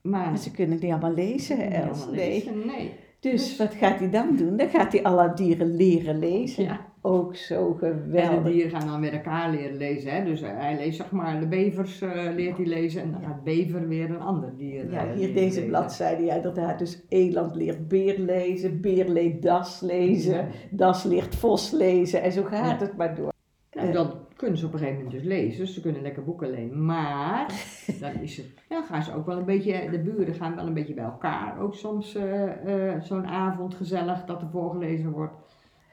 Maar 0.00 0.30
Maar 0.30 0.38
ze 0.38 0.50
kunnen 0.50 0.78
niet 0.80 0.90
allemaal 0.90 1.14
lezen, 1.14 1.70
Els. 1.72 2.10
Nee. 2.10 2.50
Nee. 2.50 2.92
Dus 3.20 3.56
wat 3.56 3.74
gaat 3.74 3.98
hij 3.98 4.10
dan 4.10 4.36
doen? 4.36 4.56
Dan 4.56 4.68
gaat 4.68 4.92
hij 4.92 5.02
alle 5.02 5.32
dieren 5.34 5.76
leren 5.76 6.18
lezen. 6.18 6.64
Ja. 6.64 6.92
Ook 7.06 7.36
zo 7.36 7.78
En 7.80 7.88
de 7.90 8.02
geweldig. 8.04 8.52
dieren 8.52 8.70
gaan 8.70 8.86
dan 8.88 9.00
met 9.00 9.12
elkaar 9.12 9.50
leren 9.50 9.76
lezen. 9.76 10.10
Hè? 10.12 10.24
Dus 10.24 10.40
hij 10.40 10.76
leest 10.76 10.96
zeg 10.96 11.10
maar, 11.10 11.40
de 11.40 11.46
bevers 11.46 12.00
eh, 12.00 12.10
leert 12.34 12.56
hij 12.56 12.66
lezen. 12.66 13.02
En 13.02 13.10
dan 13.10 13.20
gaat 13.22 13.44
bever 13.44 13.88
weer 13.88 14.10
een 14.10 14.20
ander 14.20 14.52
dier 14.56 14.90
Ja, 14.90 15.06
eh, 15.06 15.12
hier 15.12 15.26
deze 15.34 15.38
lezen. 15.44 15.66
bladzijde, 15.66 16.24
ja, 16.24 16.34
inderdaad. 16.34 16.78
Dus 16.78 17.02
eland 17.08 17.54
leert 17.54 17.88
beer 17.88 18.18
lezen, 18.18 18.80
beer 18.80 19.08
leert 19.08 19.42
das 19.42 19.80
lezen, 19.80 20.34
Ja. 20.36 20.46
das 20.70 21.04
leert 21.04 21.34
vos 21.34 21.70
lezen 21.70 22.22
en 22.22 22.32
zo 22.32 22.42
gaat 22.44 22.80
Ja. 22.80 22.86
het 22.86 22.96
maar 22.96 23.14
door. 23.14 23.32
Nou, 23.72 23.92
dat 23.92 24.16
kunnen 24.36 24.58
ze 24.58 24.66
op 24.66 24.72
een 24.72 24.78
gegeven 24.78 25.02
moment 25.04 25.16
dus 25.22 25.28
lezen. 25.28 25.60
Dus 25.64 25.74
ze 25.74 25.80
kunnen 25.80 26.02
lekker 26.02 26.24
boeken 26.24 26.50
lenen. 26.50 26.84
Maar 26.84 27.46
dan, 28.00 28.12
is 28.20 28.36
het, 28.36 28.46
dan 28.68 28.82
gaan 28.84 29.02
ze 29.02 29.14
ook 29.14 29.26
wel 29.26 29.38
een 29.38 29.44
beetje, 29.44 29.88
de 29.90 29.98
buren 29.98 30.34
gaan 30.34 30.54
wel 30.54 30.66
een 30.66 30.74
beetje 30.74 30.94
bij 30.94 31.04
elkaar. 31.04 31.60
Ook 31.60 31.74
soms 31.74 32.14
eh, 32.14 32.92
eh, 32.92 33.00
zo'n 33.02 33.26
avond 33.26 33.74
gezellig 33.74 34.24
dat 34.24 34.42
er 34.42 34.48
voorgelezen 34.48 35.10
wordt. 35.10 35.34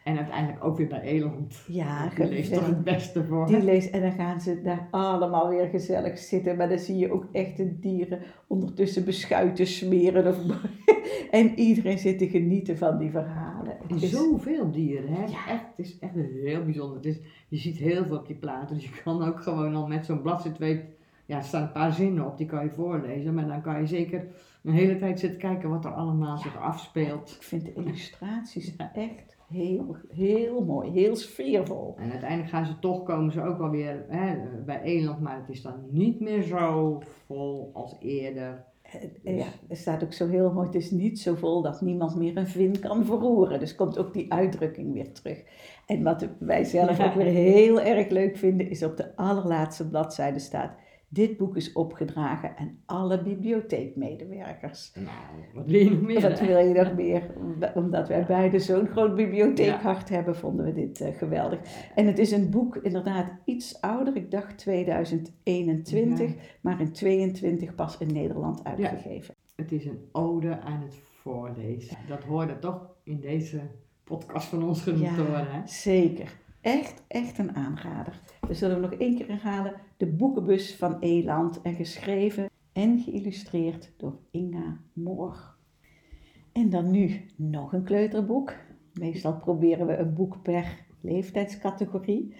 En 0.03 0.17
uiteindelijk 0.17 0.63
ook 0.63 0.77
weer 0.77 0.88
bij 0.88 1.01
Eland. 1.01 1.63
Ja, 1.67 2.10
Die 2.15 2.27
leest 2.27 2.53
toch 2.53 2.65
het 2.65 2.83
beste 2.83 3.24
voor. 3.24 3.48
Die 3.48 3.63
leest 3.63 3.89
en 3.93 4.01
dan 4.01 4.12
gaan 4.12 4.41
ze 4.41 4.62
daar 4.62 4.88
allemaal 4.91 5.50
weer 5.50 5.67
gezellig 5.67 6.17
zitten. 6.17 6.57
Maar 6.57 6.69
dan 6.69 6.79
zie 6.79 6.98
je 6.98 7.12
ook 7.12 7.25
echt 7.31 7.57
de 7.57 7.79
dieren 7.79 8.19
ondertussen 8.48 9.05
beschuiten 9.05 9.67
smeren. 9.67 10.27
Of, 10.27 10.38
en 11.31 11.60
iedereen 11.60 11.98
zit 11.98 12.17
te 12.17 12.27
genieten 12.29 12.77
van 12.77 12.98
die 12.98 13.10
verhalen. 13.10 13.77
Het 13.88 14.01
is- 14.03 14.12
Zoveel 14.12 14.72
dieren, 14.72 15.10
hè? 15.13 15.19
Het 15.22 15.29
is 15.29 15.36
Ja. 15.36 15.48
echt, 15.51 15.63
het 15.75 15.86
is 15.86 16.00
echt 16.00 16.13
heel 16.43 16.63
bijzonder. 16.63 16.95
Het 16.98 17.05
is, 17.05 17.19
je 17.48 17.57
ziet 17.57 17.77
heel 17.77 18.05
veel 18.05 18.17
op 18.17 18.27
die 18.27 18.36
platen, 18.36 18.75
dus 18.75 18.83
je 18.86 19.01
kan 19.03 19.24
ook 19.27 19.39
gewoon 19.41 19.75
al 19.75 19.88
met 19.88 20.05
zo'n 20.05 20.22
bladzijde 20.22 20.57
weet, 20.60 20.81
ja, 21.25 21.38
er 21.38 21.43
staan 21.43 21.62
een 21.62 21.72
paar 21.72 21.93
zinnen 21.93 22.25
op, 22.25 22.38
die 22.38 22.48
kan 22.48 22.63
je 22.63 22.72
voorlezen, 22.72 23.33
maar 23.33 23.48
dan 23.48 23.62
kan 23.62 23.79
je 23.79 23.88
zeker 23.88 24.25
een 24.63 24.74
hele 24.74 24.98
tijd 24.98 25.19
zitten 25.19 25.39
kijken 25.39 25.69
wat 25.69 25.86
er 25.86 25.91
allemaal 25.91 26.38
zich 26.38 26.57
afspeelt. 26.57 27.36
Ik 27.39 27.43
vind 27.43 27.65
de 27.65 27.74
illustraties 27.74 28.75
echt 28.93 29.33
heel, 29.48 29.96
heel 30.10 30.64
mooi, 30.66 30.92
heel 30.92 31.16
sfeervol. 31.16 31.96
En 31.98 32.12
uiteindelijk 32.12 32.50
gaan 32.50 32.66
ze 32.66 32.80
toch, 32.80 33.04
komen 33.04 33.32
ze 33.32 33.44
ook 33.44 33.60
alweer 33.60 34.06
hè, 34.08 34.36
bij 34.66 34.82
Eland, 34.82 35.20
maar 35.20 35.40
het 35.40 35.50
is 35.50 35.62
dan 35.62 35.74
niet 35.90 36.20
meer 36.20 36.42
zo 36.42 37.00
vol 37.26 37.70
als 37.74 37.96
eerder. 38.00 38.66
En 39.24 39.36
Ja, 39.36 39.46
er 39.70 39.76
staat 39.78 40.04
ook 40.04 40.14
zo 40.14 40.28
heel 40.28 40.52
mooi, 40.54 40.66
het 40.66 40.76
is 40.76 40.92
niet 40.92 41.20
zo 41.20 41.36
vol 41.36 41.62
dat 41.62 41.82
niemand 41.82 42.16
meer 42.16 42.38
een 42.38 42.48
vin 42.48 42.80
kan 42.80 43.06
verroeren. 43.06 43.60
Dus 43.60 43.76
komt 43.76 43.98
ook 43.98 44.14
die 44.14 44.34
uitdrukking 44.34 44.94
weer 44.94 45.12
terug. 45.12 45.44
En 45.86 46.04
wat 46.04 46.28
wij 46.40 46.64
zelf 46.64 46.98
Ja. 46.98 47.06
ook 47.06 47.14
weer 47.14 47.26
heel 47.26 47.82
erg 47.82 48.10
leuk 48.10 48.38
vinden, 48.38 48.70
is 48.70 48.84
op 48.84 48.98
de 48.98 49.16
allerlaatste 49.16 49.90
bladzijde 49.90 50.40
staat... 50.40 50.72
Dit 51.13 51.38
boek 51.38 51.55
is 51.55 51.74
opgedragen 51.74 52.58
aan 52.58 52.77
alle 52.86 53.22
bibliotheekmedewerkers. 53.24 54.91
Nou, 54.96 55.08
wat 55.53 55.65
wil 55.65 55.79
je 55.79 55.89
nog 55.89 56.01
meer? 56.01 56.22
Wat 56.22 56.39
wil 56.39 56.58
je 56.58 56.74
nog 56.74 56.96
meer? 56.96 57.34
Omdat 57.75 58.08
wij 58.08 58.25
beide 58.25 58.60
zo'n 58.60 58.88
groot 58.88 59.15
bibliotheekhart 59.15 60.10
hebben, 60.10 60.36
vonden 60.36 60.65
we 60.65 60.74
dit 60.74 61.01
eh, 61.01 61.15
geweldig. 61.17 61.60
En 61.96 62.08
het 62.08 62.20
is 62.20 62.32
een 62.32 62.50
boek 62.50 62.75
inderdaad 62.75 63.32
iets 63.46 63.82
ouder, 63.82 64.15
ik 64.15 64.32
dacht 64.32 64.58
2021, 64.58 66.29
Ja. 66.29 66.36
maar 66.62 66.79
in 66.82 66.91
22 66.91 67.75
pas 67.75 67.98
in 67.98 68.13
Nederland 68.13 68.63
uitgegeven. 68.63 69.36
Het 69.55 69.72
is 69.72 69.86
een 69.86 70.00
ode 70.12 70.60
aan 70.60 70.82
het 70.82 70.96
voorlezen. 71.22 71.98
Dat 72.08 72.24
hoorde 72.24 72.60
toch 72.60 72.88
in 73.03 73.20
deze 73.20 73.60
podcast 74.03 74.48
van 74.48 74.63
ons 74.63 74.82
genoemd 74.82 75.15
worden, 75.15 75.51
hè? 75.51 75.62
zeker. 75.65 76.41
Echt, 76.63 77.03
echt 77.08 77.38
een 77.38 77.55
aanrader. 77.55 78.20
We 78.48 78.53
zullen 78.53 78.82
hem 78.82 78.89
nog 78.89 79.00
één 79.00 79.15
keer 79.17 79.27
herhalen. 79.27 79.74
De 79.98 80.05
boekenbus 80.08 80.75
van 80.75 81.00
Eland 81.00 81.62
en 81.62 81.74
geschreven 81.75 82.50
en 82.74 83.00
geïllustreerd 83.00 83.91
door 83.98 84.17
Inga 84.32 84.77
Moor. 84.93 85.55
En 86.51 86.70
dan 86.70 86.91
nu 86.91 87.25
nog 87.36 87.74
een 87.74 87.84
kleuterboek. 87.84 88.53
Meestal 88.93 89.38
proberen 89.38 89.88
we 89.88 89.98
een 89.98 90.13
boek 90.13 90.41
per 90.41 90.65
leeftijdscategorie. 91.01 92.36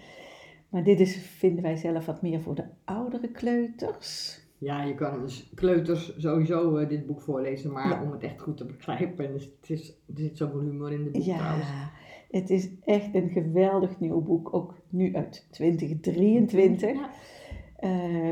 Maar 0.68 0.84
dit 0.84 1.00
is, 1.00 1.16
vinden 1.16 1.62
wij 1.62 1.76
zelf 1.76 2.06
wat 2.06 2.22
meer 2.22 2.40
voor 2.40 2.54
de 2.54 2.64
oudere 2.84 3.28
kleuters. 3.30 4.40
Ja, 4.58 4.82
je 4.82 4.94
kan 4.94 5.20
dus 5.20 5.50
kleuters 5.54 6.16
sowieso 6.16 6.76
eh, 6.76 6.88
dit 6.88 7.06
boek 7.06 7.20
voorlezen, 7.20 7.72
maar 7.72 7.88
Ja. 7.88 8.02
om 8.02 8.12
het 8.12 8.22
echt 8.22 8.40
goed 8.40 8.56
te 8.56 8.64
begrijpen, 8.64 9.32
dus 9.32 9.44
het 9.44 9.70
is, 9.70 9.88
er 9.88 10.14
zit 10.20 10.36
zoveel 10.36 10.60
humor 10.60 10.92
in 10.92 11.04
de 11.04 11.10
boek 11.10 11.22
trouwens. 11.22 11.66
Het 12.34 12.50
is 12.50 12.68
echt 12.84 13.14
een 13.14 13.30
geweldig 13.30 14.00
nieuw 14.00 14.20
boek. 14.20 14.54
Ook 14.54 14.74
nu 14.88 15.16
uit 15.16 15.46
2023. 15.50 16.92
Ja. 16.92 17.10
Eh, 17.76 17.90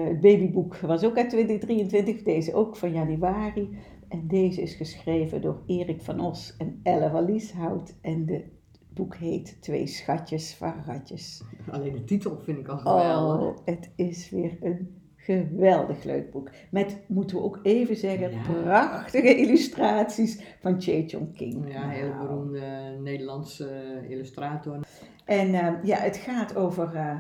het 0.09 0.21
babyboek 0.21 0.77
was 0.77 1.05
ook 1.05 1.17
uit 1.17 1.31
2023, 1.31 2.23
deze 2.23 2.55
ook 2.55 2.77
van 2.77 2.93
januari. 2.93 3.77
En 4.09 4.27
deze 4.29 4.63
is 4.63 4.75
geschreven 4.75 5.41
door 5.41 5.63
Erik 5.67 6.03
van 6.03 6.21
Os 6.21 6.55
en 6.59 6.81
Elle 6.83 7.11
van 7.11 7.25
Lieshout. 7.25 7.95
En 8.01 8.27
de, 8.27 8.33
het 8.33 8.95
boek 8.95 9.17
heet 9.17 9.63
Twee 9.63 9.87
schatjes 9.87 10.55
van 10.55 10.75
ratjes. 10.87 11.43
Alleen 11.71 11.93
de 11.93 12.05
titel 12.05 12.39
vind 12.39 12.59
ik 12.59 12.69
al 12.69 12.79
geweldig. 12.79 13.47
Oh, 13.47 13.57
het 13.65 13.91
is 13.97 14.31
weer 14.31 14.57
een 14.61 15.02
geweldig 15.25 16.05
leuk 16.05 16.31
boek. 16.31 16.51
Met, 16.71 16.99
moeten 17.07 17.37
we 17.37 17.43
ook 17.43 17.59
even 17.63 17.97
zeggen, 17.97 18.31
Ja. 18.31 18.43
prachtige 18.63 19.37
illustraties 19.37 20.57
van 20.61 20.81
Che 20.81 21.05
Chong 21.07 21.37
King. 21.37 21.73
Ja, 21.73 21.83
een 21.83 21.91
hele 21.91 22.09
Nou. 22.09 22.27
beroemde 22.27 22.97
Nederlandse 23.03 24.01
illustrator. 24.09 24.79
En 25.25 25.55
eh, 25.55 25.73
ja, 25.83 25.97
het 25.97 26.17
gaat 26.17 26.57
over 26.57 26.95
eh, 26.95 27.17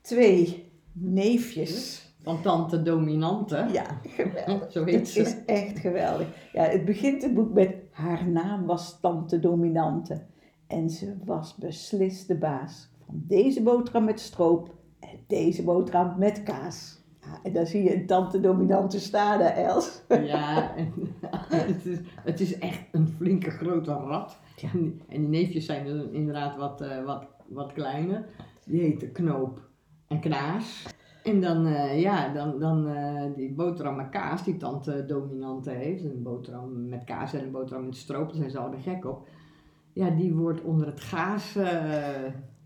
twee 0.00 0.70
neefjes. 0.92 2.06
Van 2.22 2.42
Tante 2.42 2.82
Dominante. 2.82 3.66
Ja, 3.72 4.00
geweldig. 4.02 4.66
Zo 4.72 4.84
heet 4.84 5.14
Het 5.14 5.26
is 5.26 5.36
echt 5.46 5.78
geweldig. 5.78 6.26
Ja, 6.52 6.62
het 6.62 6.84
begint 6.84 7.22
het 7.22 7.34
boek 7.34 7.52
met 7.52 7.74
haar 7.90 8.28
naam 8.28 8.66
was 8.66 9.00
Tante 9.00 9.40
Dominante. 9.40 10.22
En 10.66 10.90
ze 10.90 11.16
was 11.24 11.54
beslist 11.54 12.28
de 12.28 12.34
baas 12.38 12.90
van 13.06 13.22
deze 13.26 13.62
boterham 13.62 14.04
met 14.04 14.20
stroop 14.20 14.74
en 15.00 15.18
deze 15.26 15.62
boterham 15.64 16.14
met 16.18 16.42
kaas. 16.42 16.97
En 17.42 17.52
dan 17.52 17.66
zie 17.66 17.82
je 17.82 17.94
een 17.94 18.06
Tante 18.06 18.40
Dominante 18.40 19.00
staan, 19.00 19.40
Els. 19.40 20.02
Ja, 20.08 20.74
en, 20.76 20.92
het, 21.48 21.86
is, 21.86 21.98
het 22.24 22.40
is 22.40 22.58
echt 22.58 22.80
een 22.92 23.08
flinke 23.08 23.50
grote 23.50 23.92
rat. 23.92 24.38
Ja. 24.56 24.68
En, 24.72 24.82
die- 24.82 25.02
en 25.08 25.20
die 25.20 25.28
neefjes 25.28 25.66
zijn 25.66 25.84
dus 25.84 26.02
inderdaad 26.12 26.56
wat, 26.56 26.80
eh, 26.80 27.04
wat, 27.04 27.26
wat 27.48 27.72
kleiner. 27.72 28.24
Die 28.64 28.80
heten 28.80 29.12
Knoop 29.12 29.60
en 30.08 30.20
Knaas. 30.20 30.86
En 31.24 31.40
dan, 31.40 31.66
eh, 31.66 32.00
ja, 32.00 32.32
dan, 32.32 32.58
dan 32.58 32.88
eh, 32.88 33.22
die 33.36 33.52
boterham 33.52 33.96
met 33.96 34.08
kaas 34.08 34.44
die 34.44 34.56
tante 34.56 35.04
dominante 35.06 35.70
heeft. 35.70 36.04
Een 36.04 36.22
boterham 36.22 36.88
met 36.88 37.04
kaas 37.04 37.32
en 37.34 37.42
een 37.44 37.50
boterham 37.50 37.84
met 37.84 37.96
stroop, 37.96 38.26
daar 38.28 38.36
zijn 38.36 38.50
ze 38.50 38.58
allemaal 38.58 38.80
gek 38.80 39.04
op. 39.06 39.28
Ja, 39.92 40.10
die 40.10 40.34
wordt 40.34 40.62
onder 40.62 40.86
het 40.86 41.00
gaas 41.00 41.56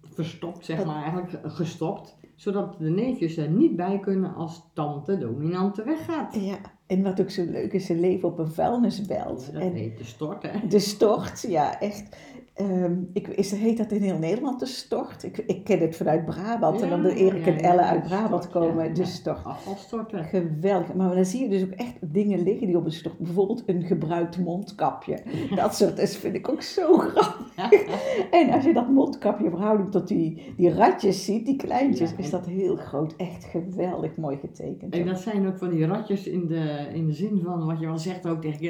verstopt, 0.02 0.64
zeg 0.64 0.84
maar, 0.84 1.02
eigenlijk 1.02 1.52
gestopt. 1.54 2.16
Zodat 2.42 2.76
de 2.78 2.90
neefjes 2.90 3.36
er 3.36 3.48
niet 3.48 3.76
bij 3.76 3.98
kunnen 3.98 4.34
als 4.34 4.70
tante 4.74 5.18
dominante 5.18 5.84
weggaat. 5.84 6.34
Ja, 6.34 6.58
en 6.86 7.02
wat 7.02 7.20
ook 7.20 7.30
zo 7.30 7.44
leuk 7.44 7.72
is, 7.72 7.86
ze 7.86 7.94
leven 7.94 8.28
op 8.28 8.38
een 8.38 8.50
vuilnisbelt. 8.50 9.52
Dat 9.52 9.62
en 9.62 9.72
heet 9.72 9.98
de 9.98 10.04
stort, 10.04 10.42
hè? 10.42 10.66
De 10.68 10.78
stort, 10.78 11.44
ja, 11.48 11.80
echt. 11.80 12.16
Ehm, 12.54 12.94
ik, 13.12 13.28
is, 13.28 13.50
heet 13.52 13.76
dat 13.76 13.90
in 13.92 14.02
heel 14.02 14.18
Nederland 14.18 14.60
de 14.60 14.66
stort? 14.66 15.22
Ik, 15.22 15.38
ik 15.46 15.64
ken 15.64 15.78
het 15.78 15.96
vanuit 15.96 16.24
Brabant. 16.24 16.82
en 16.82 16.88
dan 16.88 17.02
de 17.02 17.14
Erik 17.14 17.46
en 17.46 17.52
ja, 17.52 17.58
Elle 17.60 17.80
ja, 17.80 17.88
uit 17.88 18.02
Brabant 18.02 18.42
stort, 18.44 18.64
komen. 18.66 18.84
ja, 18.88 18.92
De 18.94 19.00
ja. 19.00 19.06
stort. 19.06 19.44
Afvalstorten. 19.44 20.24
Geweldig. 20.24 20.94
Maar 20.94 21.14
dan 21.14 21.24
zie 21.24 21.42
je 21.42 21.48
dus 21.48 21.62
ook 21.62 21.70
echt 21.70 21.94
dingen 22.00 22.42
liggen 22.42 22.66
die 22.66 22.76
op 22.76 22.84
een 22.84 22.92
stort. 22.92 23.18
Bijvoorbeeld 23.18 23.62
een 23.66 23.82
gebruikt 23.82 24.38
mondkapje. 24.38 25.18
Dat 25.54 25.74
soort 25.74 25.98
is, 25.98 26.16
vind 26.16 26.34
ik 26.34 26.48
ook 26.48 26.62
zo 26.62 26.96
grappig. 26.98 27.40
En 28.30 28.50
als 28.50 28.64
je 28.64 28.72
dat 28.72 28.88
mondkapje 28.88 29.44
in 29.44 29.50
verhouding 29.50 29.90
tot 29.90 30.08
die, 30.08 30.52
die 30.56 30.70
ratjes 30.74 31.24
ziet, 31.24 31.46
die 31.46 31.56
kleintjes, 31.56 32.10
Ja, 32.10 32.16
is 32.18 32.30
dat 32.30 32.46
heel 32.46 32.76
groot. 32.76 33.14
Echt 33.16 33.44
geweldig 33.44 34.16
mooi 34.16 34.36
getekend. 34.36 34.94
En 34.94 35.06
dat 35.06 35.20
zijn 35.20 35.46
ook 35.46 35.58
van 35.58 35.70
die 35.70 35.86
ratjes 35.86 36.26
in 36.26 36.46
de, 36.46 36.86
in 36.94 37.06
de 37.06 37.12
zin 37.12 37.40
van 37.44 37.66
wat 37.66 37.80
je 37.80 37.86
wel 37.86 37.98
zegt 37.98 38.26
ook 38.26 38.40
tegen 38.40 38.60
is 38.60 38.68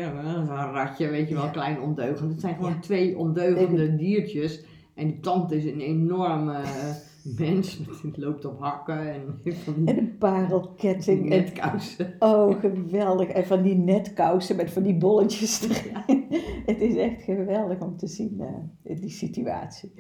een 0.49 0.73
ratje, 0.73 1.09
weet 1.09 1.29
je 1.29 1.35
wel, 1.35 1.45
Ja. 1.45 1.51
klein 1.51 1.81
ondeugend. 1.81 2.31
Het 2.31 2.41
zijn 2.41 2.55
gewoon 2.55 2.71
Ja. 2.71 2.79
twee 2.81 3.19
ondeugende 3.19 3.72
diertjes. 3.97 4.65
En 4.95 5.07
die 5.07 5.21
tante 5.21 5.57
is 5.57 5.65
een 5.65 5.81
enorme 5.81 6.53
eh, 6.53 6.95
mens, 7.39 7.79
die 8.03 8.13
loopt 8.15 8.45
op 8.45 8.61
hakken 8.61 9.13
en 9.13 9.39
van 9.65 9.75
En 9.75 9.85
die 9.85 9.99
een 9.99 10.19
parelketting. 10.19 11.23
En 11.23 11.29
netkousen. 11.39 12.15
Oh, 12.19 12.61
geweldig. 12.61 13.29
En 13.29 13.47
van 13.47 13.63
die 13.63 13.75
netkousen 13.75 14.57
met 14.57 14.71
van 14.71 14.83
die 14.83 14.97
bolletjes 14.97 15.69
erin. 15.69 16.25
Het 16.67 16.81
is 16.81 16.97
echt 16.97 17.23
geweldig 17.23 17.81
om 17.81 17.97
te 17.97 18.07
zien, 18.07 18.41
eh, 18.83 19.01
die 19.01 19.11
situatie. 19.11 19.93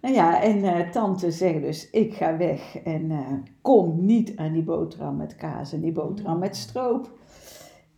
Nou 0.00 0.14
ja, 0.14 0.42
en 0.42 0.64
eh, 0.64 0.90
tante 0.90 1.30
zegt 1.30 1.60
dus, 1.60 1.90
ik 1.90 2.14
ga 2.14 2.36
weg 2.36 2.76
en 2.76 3.12
kom 3.60 4.04
niet 4.04 4.36
aan 4.36 4.52
die 4.52 4.62
boterham 4.62 5.16
met 5.16 5.36
kaas 5.36 5.72
en 5.72 5.80
die 5.80 5.92
boterham 5.92 6.38
met 6.38 6.56
stroop. 6.56 7.20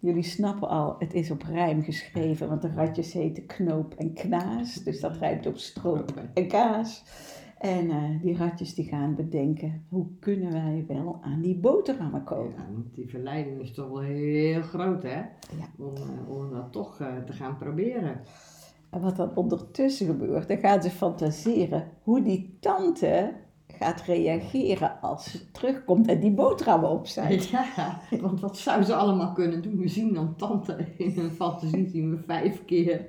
Jullie 0.04 0.22
snappen 0.22 0.68
al, 0.68 0.96
het 0.98 1.14
is 1.14 1.30
op 1.30 1.42
rijm 1.42 1.82
geschreven, 1.82 2.48
want 2.48 2.62
de 2.62 2.70
ratjes 2.74 3.12
heten 3.12 3.46
knoop 3.46 3.94
en 3.94 4.12
knaas. 4.12 4.74
Dus 4.74 5.00
dat 5.00 5.16
rijmt 5.16 5.46
op 5.46 5.56
stroop 5.56 6.12
en 6.34 6.48
kaas. 6.48 7.04
En 7.58 7.90
eh, 7.90 8.20
die 8.20 8.36
ratjes 8.36 8.74
die 8.74 8.84
gaan 8.84 9.14
bedenken, 9.14 9.84
hoe 9.88 10.06
kunnen 10.20 10.52
wij 10.52 10.84
wel 10.88 11.18
aan 11.22 11.40
die 11.40 11.56
boterhammen 11.56 12.24
komen? 12.24 12.52
Ja, 12.56 12.72
want 12.72 12.94
die 12.94 13.08
verleiding 13.08 13.60
is 13.60 13.72
toch 13.72 13.88
wel 13.88 14.00
heel 14.00 14.62
groot, 14.62 15.02
hè? 15.02 15.18
Ja. 15.18 15.68
Om, 15.78 15.94
eh, 15.94 16.36
om 16.36 16.50
dat 16.50 16.72
toch 16.72 17.00
eh, 17.00 17.16
te 17.26 17.32
gaan 17.32 17.56
proberen. 17.56 18.20
En 18.90 19.00
wat 19.00 19.16
dan 19.16 19.36
ondertussen 19.36 20.06
gebeurt, 20.06 20.48
dan 20.48 20.58
gaan 20.58 20.82
ze 20.82 20.90
fantaseren 20.90 21.84
hoe 22.02 22.22
die 22.22 22.56
tante 22.60 23.32
gaat 23.66 24.02
reageren 24.02 25.00
als 25.00 25.30
ze 25.30 25.50
terugkomt 25.50 26.08
en 26.08 26.20
die 26.20 26.30
boterhammen 26.30 26.90
op 26.90 27.06
zijn. 27.06 27.40
Ja, 27.50 28.00
want 28.20 28.40
wat 28.40 28.58
zou 28.58 28.82
ze 28.82 28.94
allemaal 28.94 29.32
kunnen 29.32 29.62
doen? 29.62 29.78
We 29.78 29.88
zien 29.88 30.14
dan 30.14 30.36
tante 30.36 30.86
in 30.96 31.18
een 31.18 31.30
fantasie 31.30 31.88
zien 31.88 32.10
we 32.10 32.22
vijf 32.26 32.64
keer 32.64 33.06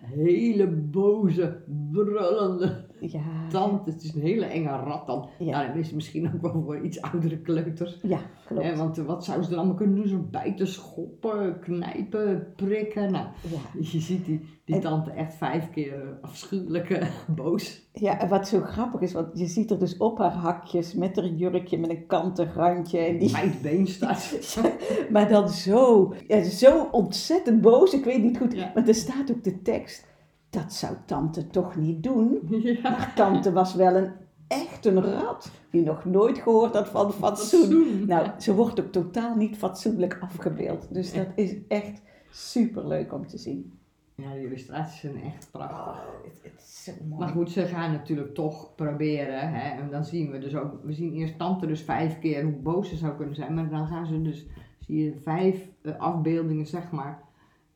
hele 0.00 0.66
boze, 0.66 1.62
brullende 1.90 2.86
Ja, 3.00 3.20
tante. 3.50 3.90
Het 3.90 4.02
is 4.02 4.14
een 4.14 4.20
hele 4.20 4.44
enge 4.44 4.68
rat 4.68 5.06
dan. 5.06 5.28
Ja. 5.38 5.66
Dan 5.66 5.76
is 5.76 5.86
het 5.86 5.94
misschien 5.94 6.32
ook 6.34 6.40
wel 6.52 6.62
voor 6.62 6.80
iets 6.84 7.02
oudere 7.02 7.38
kleuters. 7.38 7.98
ja 8.02 8.18
klopt. 8.46 8.76
Want 8.76 8.96
wat 8.96 9.24
zou 9.24 9.42
ze 9.42 9.48
dan 9.48 9.58
allemaal 9.58 9.76
kunnen 9.76 9.94
doen? 9.96 10.08
Zo 10.08 10.26
bijten, 10.30 10.66
schoppen, 10.68 11.58
knijpen, 11.60 12.52
prikken. 12.56 13.12
Nou, 13.12 13.26
Ja. 13.50 13.80
je 13.80 14.00
ziet 14.00 14.24
die, 14.24 14.40
die 14.64 14.74
En- 14.74 14.80
tante 14.80 15.10
echt 15.10 15.34
vijf 15.34 15.70
keer 15.70 16.18
afschuwelijk 16.20 17.10
boos. 17.36 17.86
Ja, 17.92 18.20
en 18.20 18.28
wat 18.28 18.48
zo 18.48 18.60
grappig 18.60 19.00
is, 19.00 19.12
want 19.12 19.38
je 19.38 19.46
ziet 19.46 19.70
er 19.70 19.78
dus 19.78 19.96
op 19.96 20.18
haar 20.18 20.32
hakjes 20.32 20.94
met 20.94 21.16
haar 21.16 21.26
jurkje 21.26 21.78
met 21.78 21.90
een 21.90 22.06
kantig 22.06 22.54
randje. 22.54 22.98
En 22.98 23.18
die, 23.18 23.32
Wijd 23.32 23.62
been 23.62 23.86
staat. 23.86 24.38
maar 25.12 25.28
dan 25.28 25.48
zo, 25.48 26.14
ja, 26.26 26.42
zo 26.42 26.88
ontzettend 26.90 27.60
boos, 27.60 27.92
ik 27.94 28.04
weet 28.04 28.22
niet 28.22 28.38
goed. 28.38 28.56
Maar 28.74 28.88
er 28.88 28.94
staat 28.94 29.30
ook 29.30 29.44
de 29.44 29.62
tekst, 29.62 30.06
dat 30.50 30.72
zou 30.72 30.96
tante 31.04 31.46
toch 31.46 31.76
niet 31.76 32.02
doen. 32.02 32.38
ja. 32.50 32.90
Maar 32.90 33.12
tante 33.14 33.52
was 33.52 33.74
wel 33.74 33.96
een 33.96 34.12
echt 34.48 34.86
een 34.86 35.02
rat, 35.02 35.50
die 35.70 35.82
nog 35.82 36.04
nooit 36.04 36.38
gehoord 36.38 36.74
had 36.74 36.88
van 36.88 37.12
fatsoen. 37.12 38.06
Nou, 38.06 38.28
ze 38.38 38.54
wordt 38.54 38.80
ook 38.80 38.92
totaal 38.92 39.36
niet 39.36 39.56
fatsoenlijk 39.56 40.18
afgebeeld. 40.20 40.94
Dus 40.94 41.12
dat 41.12 41.26
is 41.34 41.54
echt 41.68 42.02
superleuk 42.30 43.12
om 43.12 43.26
te 43.26 43.38
zien. 43.38 43.78
Ja, 44.14 44.32
de 44.32 44.44
illustraties 44.44 45.00
zijn 45.00 45.22
echt 45.22 45.48
prachtig. 45.50 45.78
Oh, 45.78 46.24
het, 46.24 46.42
het 46.42 46.60
is 46.62 46.84
zo 46.84 46.92
mooi. 47.08 47.20
Maar 47.20 47.28
goed, 47.28 47.50
ze 47.50 47.66
gaan 47.66 47.92
natuurlijk 47.92 48.34
toch 48.34 48.74
proberen. 48.74 49.52
Hè? 49.52 49.80
En 49.80 49.90
dan 49.90 50.04
zien 50.04 50.30
we 50.30 50.38
dus 50.38 50.54
ook, 50.54 50.80
we 50.82 50.92
zien 50.92 51.12
eerst 51.12 51.38
tante 51.38 51.66
dus 51.66 51.82
vijf 51.82 52.18
keer 52.18 52.42
hoe 52.42 52.52
boos 52.52 52.88
ze 52.88 52.96
zou 52.96 53.16
kunnen 53.16 53.34
zijn. 53.34 53.54
Maar 53.54 53.68
dan 53.68 53.86
gaan 53.86 54.06
ze 54.06 54.22
dus, 54.22 54.46
zie 54.80 55.04
je 55.04 55.14
vijf 55.22 55.68
eh, 55.82 55.96
afbeeldingen 55.98 56.66
zeg 56.66 56.90
maar. 56.90 57.22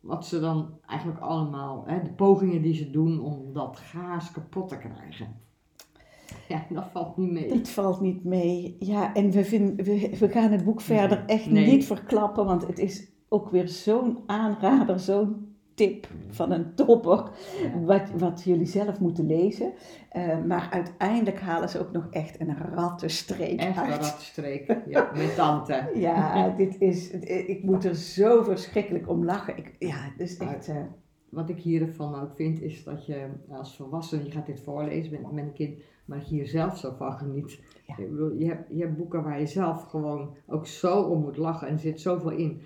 Wat 0.03 0.27
ze 0.27 0.41
dan 0.41 0.69
eigenlijk 0.87 1.21
allemaal, 1.21 1.83
hè, 1.87 2.03
de 2.03 2.13
pogingen 2.13 2.63
die 2.63 2.75
ze 2.75 2.91
doen 2.91 3.21
om 3.21 3.53
dat 3.53 3.77
gaas 3.77 4.31
kapot 4.31 4.69
te 4.69 4.79
krijgen. 4.79 5.27
Ja, 6.49 6.65
dat 6.71 6.85
valt 6.93 7.17
niet 7.17 7.31
mee. 7.31 7.49
Dat 7.49 7.69
valt 7.69 8.01
niet 8.01 8.25
mee. 8.25 8.77
Ja, 8.79 9.15
en 9.15 9.31
we, 9.31 9.45
vinden, 9.45 9.85
we, 9.85 10.17
we 10.19 10.29
gaan 10.29 10.51
het 10.53 10.65
boek 10.65 10.81
verder 10.81 11.25
echt 11.27 11.51
Nee. 11.51 11.71
niet 11.71 11.85
verklappen, 11.87 12.45
want 12.45 12.67
het 12.67 12.79
is 12.79 13.11
ook 13.29 13.51
weer 13.51 13.69
zo'n 13.69 14.19
aanrader, 14.27 15.01
zo'n 15.01 15.52
tip 15.75 16.07
van 16.29 16.51
een 16.53 16.75
topper, 16.75 17.31
wat, 17.85 18.11
wat 18.17 18.43
jullie 18.45 18.67
zelf 18.67 19.01
moeten 19.01 19.27
lezen. 19.27 19.73
Eh, 20.11 20.45
maar 20.45 20.69
uiteindelijk 20.73 21.41
halen 21.41 21.69
ze 21.69 21.81
ook 21.81 21.93
nog 21.93 22.07
echt 22.11 22.41
een 22.41 22.57
rattenstreek 22.75 23.61
Echt 23.61 23.77
een 23.77 23.83
uit. 23.83 24.01
ratstreek. 24.01 24.77
Ja, 24.87 25.11
met 25.17 25.35
tante. 25.35 25.91
Ja, 25.95 26.49
dit 26.49 26.81
is, 26.81 27.11
ik 27.47 27.63
moet 27.63 27.85
er 27.85 27.95
zo 27.95 28.43
verschrikkelijk 28.43 29.09
om 29.09 29.25
lachen. 29.25 29.57
Ik, 29.57 29.75
ja, 29.79 29.95
het 29.97 30.21
is 30.21 30.37
echt... 30.39 30.69
eh, 30.69 30.77
Wat 31.29 31.49
ik 31.49 31.59
hiervan 31.59 32.15
ook 32.21 32.35
vind, 32.35 32.61
is 32.63 32.85
dat 32.85 33.07
je 33.07 33.27
als 33.51 33.77
volwassene, 33.77 34.25
je 34.25 34.31
gaat 34.31 34.47
dit 34.47 34.61
voorlezen 34.61 35.13
met, 35.13 35.33
met 35.33 35.45
een 35.45 35.53
kind, 35.53 35.79
maar 36.05 36.19
dat 36.19 36.29
je 36.29 36.35
hier 36.35 36.47
zelf 36.47 36.79
zo 36.79 36.95
van 36.99 37.13
geniet. 37.13 37.61
Ja. 37.87 37.99
Ik 37.99 38.11
bedoel, 38.11 38.33
je, 38.33 38.47
hebt, 38.47 38.65
je 38.69 38.81
hebt 38.83 38.97
boeken 38.97 39.23
waar 39.23 39.41
je 39.41 39.47
zelf 39.47 39.83
gewoon 39.83 40.37
ook 40.47 40.67
zo 40.67 41.01
om 41.03 41.21
moet 41.21 41.37
lachen 41.37 41.67
en 41.69 41.73
er 41.75 41.81
zit 41.81 42.01
zoveel 42.01 42.31
in. 42.31 42.61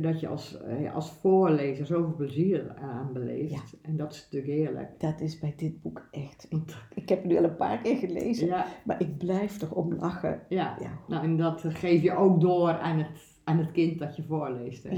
Dat 0.00 0.20
je 0.20 0.28
als, 0.28 0.60
eh, 0.62 0.94
als 0.94 1.10
voorlezer 1.10 1.86
zoveel 1.86 2.14
plezier 2.16 2.74
aan 2.80 3.12
beleeft. 3.12 3.76
En 3.82 3.96
dat 3.96 4.12
is 4.12 4.28
natuurlijk 4.30 4.52
heerlijk. 4.52 5.00
dat 5.00 5.20
is 5.20 5.38
bij 5.38 5.52
dit 5.56 5.82
boek 5.82 6.08
echt... 6.10 6.48
Ik, 6.94 7.08
heb 7.08 7.18
het 7.18 7.30
nu 7.30 7.36
al 7.38 7.44
een 7.44 7.56
paar 7.56 7.78
keer 7.80 7.96
gelezen, 7.96 8.46
Ja, 8.46 8.66
maar 8.84 9.00
ik 9.00 9.18
blijf 9.18 9.62
erom 9.62 9.94
lachen. 9.94 10.40
ja. 10.48 10.76
Ja, 10.80 10.90
Nou, 11.08 11.24
en 11.24 11.36
dat 11.36 11.64
geef 11.68 12.02
je 12.02 12.12
ook 12.16 12.40
door 12.40 12.70
aan 12.70 12.98
het, 12.98 13.08
aan 13.44 13.58
het 13.58 13.70
kind 13.72 13.98
dat 13.98 14.16
je 14.16 14.22
voorleest. 14.22 14.88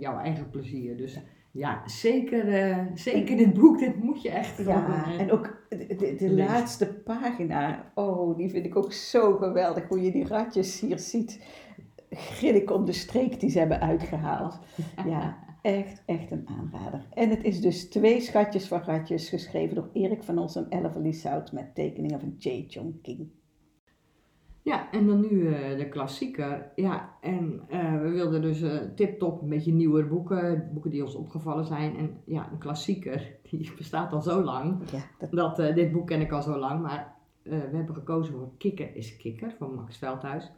Jouw 0.00 0.18
eigen 0.18 0.50
plezier. 0.50 0.96
Dus 0.96 1.20
ja, 1.50 1.82
zeker, 1.86 2.48
eh, 2.48 2.86
zeker 2.94 3.36
dit 3.36 3.52
boek, 3.54 3.78
dit 3.78 4.02
moet 4.02 4.22
je 4.22 4.30
echt 4.30 4.64
Ja, 4.64 5.18
en 5.18 5.32
ook 5.32 5.56
de, 5.68 5.76
de, 5.86 5.96
de 5.96 6.06
lezen. 6.30 6.34
laatste 6.36 6.86
pagina, 6.86 7.92
oh, 7.94 8.36
die 8.36 8.50
vind 8.50 8.66
ik 8.66 8.76
ook 8.76 8.92
zo 8.92 9.36
geweldig. 9.36 9.88
Hoe 9.88 10.02
je 10.02 10.12
die 10.12 10.26
ratjes 10.26 10.80
hier 10.80 10.98
ziet, 10.98 11.44
grinnik 12.10 12.70
om 12.70 12.84
de 12.84 12.92
streek 12.92 13.40
die 13.40 13.50
ze 13.50 13.58
hebben 13.58 13.80
uitgehaald. 13.80 14.58
Ja, 15.06 15.38
echt, 15.62 16.02
echt 16.06 16.30
een 16.30 16.48
aanrader. 16.48 17.06
En 17.12 17.30
het 17.30 17.44
is 17.44 17.60
dus 17.60 17.88
twee 17.88 18.20
schatjes 18.20 18.68
van 18.68 18.80
ratjes, 18.80 19.28
geschreven 19.28 19.74
door 19.74 19.90
Erik 19.92 20.22
van 20.22 20.38
Os 20.38 20.56
en 20.56 20.66
Ella 20.68 20.92
Lieshout 20.96 21.52
met 21.52 21.74
tekeningen 21.74 22.20
van 22.20 22.34
J. 22.38 22.64
John 22.68 22.98
King. 23.02 23.28
Ja, 24.62 24.90
en 24.90 25.06
dan 25.06 25.20
nu 25.20 25.54
eh, 25.54 25.76
de 25.76 25.88
klassieker. 25.88 26.72
Ja, 26.74 27.16
en 27.20 27.60
eh, 27.68 28.00
we 28.00 28.08
wilden 28.08 28.42
dus 28.42 28.62
eh 28.62 28.76
tip-top 28.94 29.42
een 29.42 29.48
beetje 29.48 29.72
nieuwere 29.72 30.06
boeken, 30.06 30.70
boeken 30.72 30.90
die 30.90 31.04
ons 31.04 31.14
opgevallen 31.14 31.64
zijn. 31.64 31.96
En 31.96 32.20
ja, 32.24 32.48
een 32.52 32.58
klassieker, 32.58 33.36
die 33.50 33.72
bestaat 33.76 34.12
al 34.12 34.22
zo 34.22 34.42
lang. 34.42 34.90
Ja, 34.90 35.02
dat, 35.18 35.56
Dat, 35.56 35.74
dit 35.74 35.92
boek 35.92 36.06
ken 36.06 36.20
ik 36.20 36.32
al 36.32 36.42
zo 36.42 36.58
lang, 36.58 36.82
maar 36.82 37.16
we 37.42 37.54
hebben 37.72 37.94
gekozen 37.94 38.34
voor 38.34 38.50
Kikker 38.58 38.96
is 38.96 39.16
Kikker 39.16 39.54
van 39.58 39.74
Max 39.74 39.98
Veldhuis. 39.98 40.50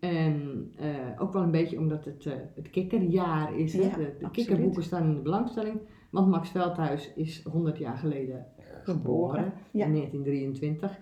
En 0.00 0.70
eh, 0.76 0.88
ook 1.22 1.32
wel 1.32 1.42
een 1.42 1.50
beetje 1.50 1.78
omdat 1.78 2.04
het 2.04 2.24
het, 2.24 2.32
eh, 2.34 2.40
het 2.54 2.70
kikkerjaar 2.70 3.56
is. 3.58 3.72
Hè? 3.72 3.88
De 4.20 4.30
kikkerboeken 4.30 4.82
staan 4.82 5.02
in 5.04 5.14
de 5.14 5.20
belangstelling. 5.20 5.80
Want 6.10 6.28
Max 6.28 6.50
Veldhuis 6.50 7.12
is 7.14 7.42
100 7.44 7.78
jaar 7.78 7.96
geleden 7.96 8.46
geboren, 8.82 9.52
Ja. 9.70 9.84
in 9.84 9.92
1923. 9.92 10.98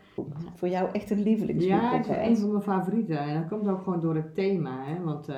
Voor 0.55 0.69
jou 0.69 0.89
echt 0.93 1.11
een 1.11 1.23
lievelingsboek. 1.23 1.73
Ja, 1.81 1.97
het 1.97 2.07
is 2.09 2.17
een 2.17 2.37
van 2.37 2.51
mijn 2.51 2.63
favorieten. 2.63 3.19
En 3.19 3.41
dat 3.41 3.49
komt 3.49 3.69
ook 3.69 3.83
gewoon 3.83 4.01
door 4.01 4.15
het 4.15 4.35
thema. 4.35 4.85
Hè? 4.85 5.03
Want 5.03 5.29
eh, 5.29 5.37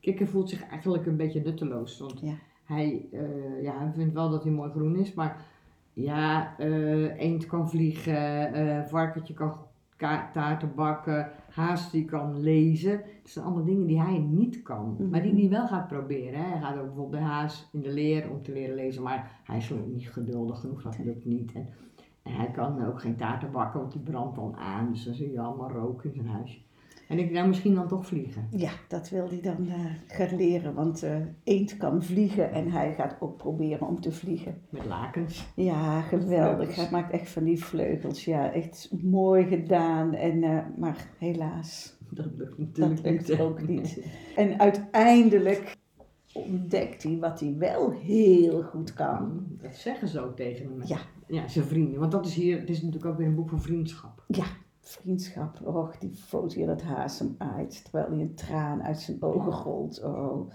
Kikker 0.00 0.26
voelt 0.26 0.48
zich 0.48 0.66
eigenlijk 0.68 1.06
een 1.06 1.16
beetje 1.16 1.40
nutteloos. 1.42 1.98
Want 1.98 2.20
Ja. 2.20 2.32
hij, 2.64 3.06
eh, 3.12 3.62
ja, 3.62 3.78
hij 3.78 3.90
vindt 3.94 4.14
wel 4.14 4.30
dat 4.30 4.42
hij 4.42 4.52
mooi 4.52 4.70
groen 4.70 4.96
is. 4.96 5.14
Maar 5.14 5.44
ja, 5.92 6.54
eh, 6.58 7.18
eend 7.20 7.46
kan 7.46 7.70
vliegen, 7.70 8.52
eh 8.54 8.84
varkentje 8.86 9.34
kan 9.34 9.54
ka- 9.96 10.30
taarten 10.32 10.72
bakken, 10.74 11.30
haas 11.54 11.90
die 11.90 12.04
kan 12.04 12.40
lezen. 12.40 13.02
Dat 13.22 13.30
zijn 13.30 13.44
allemaal 13.44 13.64
dingen 13.64 13.86
die 13.86 14.00
hij 14.00 14.18
niet 14.18 14.62
kan. 14.62 14.94
Mhm. 14.98 15.08
Maar 15.08 15.22
die 15.22 15.34
hij 15.34 15.48
wel 15.48 15.66
gaat 15.66 15.88
proberen. 15.88 16.42
Hè? 16.42 16.50
Hij 16.50 16.60
gaat 16.60 16.78
ook 16.78 16.84
bijvoorbeeld 16.84 17.10
bij 17.10 17.20
haas 17.30 17.68
in 17.72 17.80
de 17.80 17.92
leer 17.92 18.30
om 18.30 18.42
te 18.42 18.52
leren 18.52 18.74
lezen. 18.74 19.02
Maar 19.02 19.40
hij 19.44 19.56
is 19.56 19.72
niet 19.86 20.10
geduldig 20.10 20.60
genoeg, 20.60 20.82
dat 20.82 20.98
lukt 20.98 21.24
niet. 21.24 21.52
En, 21.52 21.68
en 22.22 22.32
hij 22.32 22.50
kan 22.50 22.86
ook 22.86 23.00
geen 23.00 23.16
taarten 23.16 23.50
bakken, 23.50 23.80
want 23.80 23.92
die 23.92 24.02
brandt 24.02 24.36
dan 24.36 24.56
aan. 24.56 24.90
Dus 24.90 25.04
dan 25.04 25.14
zie 25.14 25.30
je 25.30 25.40
allemaal 25.40 25.70
rook 25.70 26.04
in 26.04 26.12
zijn 26.14 26.26
huisje. 26.26 26.60
En 27.10 27.18
ik 27.18 27.30
nou 27.30 27.48
misschien 27.48 27.74
dan 27.74 27.88
toch 27.88 28.06
vliegen. 28.06 28.46
Ja, 28.50 28.70
dat 28.88 29.08
wil 29.08 29.28
hij 29.28 29.40
dan 29.40 29.68
eh, 29.68 29.84
gaan 30.06 30.36
leren, 30.36 30.74
want 30.74 31.02
eh 31.02 31.16
eend 31.44 31.76
kan 31.76 32.02
vliegen 32.02 32.52
en 32.52 32.70
hij 32.70 32.94
gaat 32.94 33.16
ook 33.20 33.36
proberen 33.36 33.86
om 33.86 34.00
te 34.00 34.12
vliegen. 34.12 34.60
Met 34.68 34.84
lakens. 34.84 35.46
Ja, 35.56 36.00
geweldig. 36.00 36.54
Vleugels. 36.56 36.76
Hij 36.76 36.90
maakt 36.90 37.12
echt 37.12 37.30
van 37.30 37.44
die 37.44 37.64
vleugels. 37.64 38.24
Ja, 38.24 38.52
echt 38.52 38.90
mooi 39.02 39.46
gedaan. 39.46 40.14
En, 40.14 40.42
eh, 40.42 40.58
maar 40.76 41.08
helaas, 41.18 41.96
Dat 42.10 42.26
lukt 42.36 42.58
natuurlijk 42.58 43.02
dat 43.02 43.12
lukt 43.12 43.40
ook 43.40 43.68
niet. 43.68 44.04
En 44.36 44.60
uiteindelijk 44.60 45.76
ontdekt 46.32 47.02
hij 47.02 47.18
wat 47.18 47.40
hij 47.40 47.54
wel 47.58 47.90
heel 47.90 48.62
goed 48.62 48.92
kan. 48.92 49.46
Dat 49.62 49.74
zeggen 49.74 50.08
ze 50.08 50.20
ook 50.20 50.36
tegen 50.36 50.64
hem. 50.64 50.82
Ja. 50.84 50.98
Ja, 51.26 51.48
zijn 51.48 51.64
vrienden. 51.64 52.00
Want 52.00 52.12
dat 52.12 52.26
is 52.26 52.34
hier, 52.34 52.60
het 52.60 52.68
is 52.68 52.82
natuurlijk 52.82 53.12
ook 53.12 53.18
weer 53.18 53.26
een 53.26 53.34
boek 53.34 53.48
van 53.48 53.62
vriendschap. 53.62 54.24
Ja, 54.26 54.44
vriendschap. 54.80 55.66
Och, 55.66 55.98
die 55.98 56.14
foto 56.14 56.54
hier 56.54 56.66
dat 56.66 56.82
haas 56.82 57.18
hem 57.18 57.34
aait, 57.38 57.84
terwijl 57.84 58.10
hij 58.10 58.20
een 58.20 58.34
traan 58.34 58.82
uit 58.82 58.98
zijn 58.98 59.22
ogen 59.22 59.52
rolt. 59.52 60.02
Oh. 60.02 60.50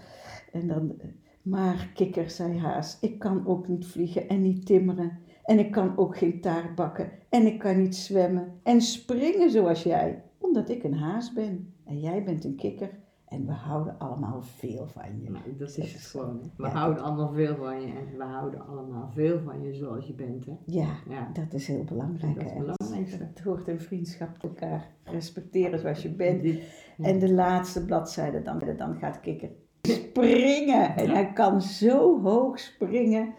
En 0.52 0.66
dan, 0.66 1.00
maar 1.42 1.90
kikker, 1.94 2.30
zei 2.30 2.58
haas, 2.58 2.98
ik 3.00 3.18
kan 3.18 3.46
ook 3.46 3.68
niet 3.68 3.86
vliegen 3.86 4.28
en 4.28 4.42
niet 4.42 4.66
timmeren. 4.66 5.18
En 5.44 5.58
ik 5.58 5.70
kan 5.70 5.96
ook 5.96 6.16
geen 6.16 6.40
taart 6.40 6.74
bakken. 6.74 7.10
En 7.28 7.46
ik 7.46 7.58
kan 7.58 7.82
niet 7.82 7.96
zwemmen 7.96 8.60
en 8.62 8.80
springen 8.80 9.50
zoals 9.50 9.82
jij. 9.82 10.22
Omdat 10.38 10.68
ik 10.68 10.84
een 10.84 10.94
haas 10.94 11.32
ben. 11.32 11.74
En 11.84 12.00
jij 12.00 12.24
bent 12.24 12.44
een 12.44 12.56
kikker. 12.56 12.90
En 13.26 13.46
we 13.46 13.52
houden 13.52 13.98
allemaal 13.98 14.42
veel 14.42 14.86
van 14.88 15.20
je. 15.22 15.30
Nou, 15.30 15.44
dat 15.44 15.58
Dat 15.58 15.68
is 15.68 15.76
het 15.76 15.86
is- 15.86 16.06
gewoon. 16.06 16.40
hè. 16.42 16.48
We 16.56 16.62
ja, 16.66 16.68
houden 16.68 17.02
allemaal 17.02 17.32
veel 17.32 17.56
van 17.56 17.80
je 17.80 17.92
en 17.92 18.16
we 18.16 18.24
houden 18.24 18.66
allemaal 18.66 19.10
veel 19.14 19.40
van 19.40 19.62
je 19.62 19.74
zoals 19.74 20.06
je 20.06 20.14
bent. 20.14 20.46
Hè? 20.46 20.56
Ja, 20.66 20.94
Ja. 21.08 21.30
dat 21.32 21.52
is 21.52 21.66
heel 21.66 21.84
belangrijk. 21.84 22.34
Dat 22.34 22.44
is 22.44 22.50
hè. 22.50 22.56
het 22.56 22.66
belangrijkste. 22.76 23.24
Het 23.24 23.40
hoort 23.40 23.68
in 23.68 23.80
vriendschap 23.80 24.36
elkaar 24.42 24.90
respecteren 25.04 25.78
zoals 25.78 26.02
je 26.02 26.10
bent. 26.10 26.44
Ja. 26.44 26.58
En 26.96 27.18
de 27.18 27.32
laatste 27.32 27.84
bladzijde, 27.84 28.42
dan, 28.42 28.62
dan 28.76 28.96
gaat 28.96 29.20
kikker 29.20 29.50
springen. 29.82 30.96
En 30.96 31.10
hij 31.10 31.32
kan 31.32 31.62
zo 31.62 32.22
hoog 32.22 32.58
springen 32.58 33.34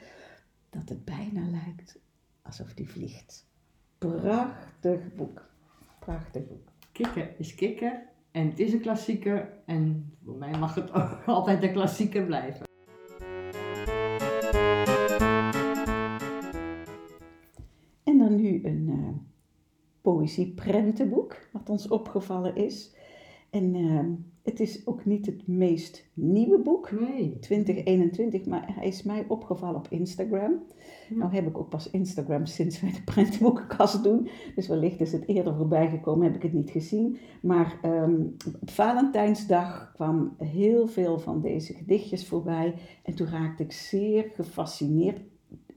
dat 0.70 0.90
het 0.90 1.06
bijna 1.06 1.42
lijkt 1.50 2.00
alsof 2.42 2.72
hij 2.76 2.86
vliegt. 2.86 3.48
Prachtig 3.98 5.16
boek. 5.16 5.50
Prachtig 6.00 6.48
boek. 6.48 6.68
Kikker 6.92 7.34
is 7.38 7.56
kikker 7.56 8.02
en 8.38 8.50
het 8.50 8.60
is 8.60 8.74
een 8.74 8.82
klassieker 8.82 9.54
en 9.66 10.14
voor 10.26 10.36
mij 10.36 10.58
mag 10.60 10.76
het 10.76 10.94
ook 10.94 11.24
altijd 11.38 11.64
een 11.64 11.72
klassieker 11.72 12.26
blijven. 12.26 12.66
En 18.04 18.18
dan 18.18 18.36
nu 18.36 18.60
een 18.64 18.90
eh 18.90 19.26
poëzieprentenboek, 20.02 21.38
wat 21.52 21.70
ons 21.70 21.88
opgevallen 21.88 22.56
is. 22.56 22.96
En 23.50 23.76
ehm, 23.76 24.12
het 24.42 24.60
is 24.60 24.88
ook 24.88 25.06
niet 25.06 25.26
het 25.26 25.48
meest 25.48 26.06
nieuwe 26.14 26.60
boek, 26.60 26.92
Nee. 26.92 27.40
2021, 27.40 28.46
maar 28.46 28.76
hij 28.76 28.88
is 28.88 29.04
mij 29.04 29.26
opgevallen 29.28 29.76
op 29.76 29.88
Instagram. 29.90 30.64
Ja. 31.10 31.16
Nou 31.16 31.34
heb 31.34 31.48
ik 31.48 31.58
ook 31.58 31.70
pas 31.70 31.90
Instagram 31.90 32.46
sinds 32.46 32.82
wij 32.82 32.92
de 32.92 33.04
prentenboekenkast 33.04 34.04
doen. 34.04 34.28
Dus 34.56 34.68
wellicht 34.68 35.02
is 35.02 35.12
het 35.12 35.28
eerder 35.28 35.56
voorbij 35.56 35.90
gekomen, 35.90 36.26
heb 36.26 36.36
ik 36.36 36.42
het 36.42 36.54
niet 36.54 36.70
gezien. 36.70 37.18
Maar 37.42 37.80
ehm, 37.82 38.22
op 38.62 38.70
Valentijnsdag 38.70 39.92
kwam 39.94 40.36
heel 40.38 40.88
veel 40.88 41.20
van 41.20 41.42
deze 41.42 41.74
gedichtjes 41.74 42.28
voorbij. 42.28 42.74
En 43.04 43.16
toen 43.16 43.28
raakte 43.28 43.64
ik 43.64 43.72
zeer 43.72 44.32
gefascineerd 44.34 45.22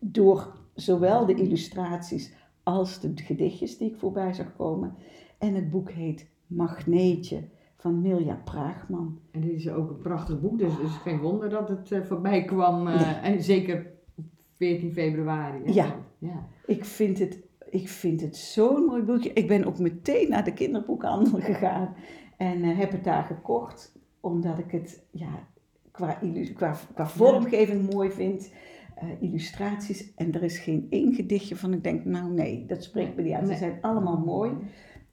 door 0.00 0.58
zowel 0.74 1.26
de 1.26 1.34
illustraties 1.34 2.32
als 2.62 3.00
de 3.00 3.12
gedichtjes 3.14 3.78
die 3.78 3.90
ik 3.90 3.96
voorbij 3.96 4.32
zag 4.32 4.56
komen. 4.56 4.94
En 5.38 5.54
het 5.54 5.70
boek 5.70 5.90
heet 5.90 6.26
Magneetje 6.46 7.42
van 7.80 8.00
Milja 8.00 8.40
Praagman. 8.44 9.18
En 9.30 9.40
dit 9.40 9.50
is 9.52 9.68
ook 9.70 9.90
een 9.90 9.98
prachtig 9.98 10.40
boek, 10.40 10.58
dus 10.58 10.72
het 10.72 10.82
is 10.86 10.96
geen 10.96 11.18
wonder 11.20 11.48
dat 11.50 11.68
het 11.68 11.92
eh, 11.92 12.00
voorbij 12.02 12.44
kwam. 12.44 12.86
eh, 12.86 13.24
En 13.24 13.42
zeker 13.42 13.86
op 14.16 14.24
14 14.56 14.92
februari. 14.92 15.58
hè? 15.64 15.72
Ja. 15.72 15.94
ja. 16.18 16.46
Ik 16.66 16.84
vind 16.84 17.18
het, 17.18 17.38
ik 17.70 17.88
vind 17.88 18.20
het 18.20 18.36
zo'n 18.36 18.84
mooi 18.84 19.02
boekje. 19.02 19.32
Ik 19.32 19.48
ben 19.48 19.64
ook 19.64 19.78
meteen 19.78 20.28
naar 20.28 20.44
de 20.44 20.52
kinderboekhandel 20.52 21.40
gegaan 21.50 21.94
en 22.36 22.62
eh, 22.62 22.78
heb 22.78 22.92
het 22.92 23.04
daar 23.04 23.24
gekocht. 23.24 23.98
Omdat 24.20 24.58
ik 24.58 24.70
het 24.70 25.02
ja, 25.10 25.46
qua, 25.90 26.18
qua, 26.54 26.74
qua 26.94 27.06
vormgeving 27.06 27.92
mooi 27.92 28.10
vind. 28.10 28.52
illustraties. 29.20 30.14
En 30.14 30.32
er 30.32 30.42
is 30.42 30.58
geen 30.58 30.86
één 30.90 31.14
gedichtje 31.14 31.56
van 31.56 31.72
ik 31.72 31.84
denk, 31.84 32.04
nou 32.04 32.32
nee, 32.32 32.64
dat 32.66 32.82
spreekt 32.84 33.16
me 33.16 33.22
niet 33.22 33.32
uit. 33.32 33.42
Ze 33.44 33.48
Nee. 33.50 33.58
zijn 33.58 33.78
allemaal 33.80 34.18
mooi. 34.18 34.50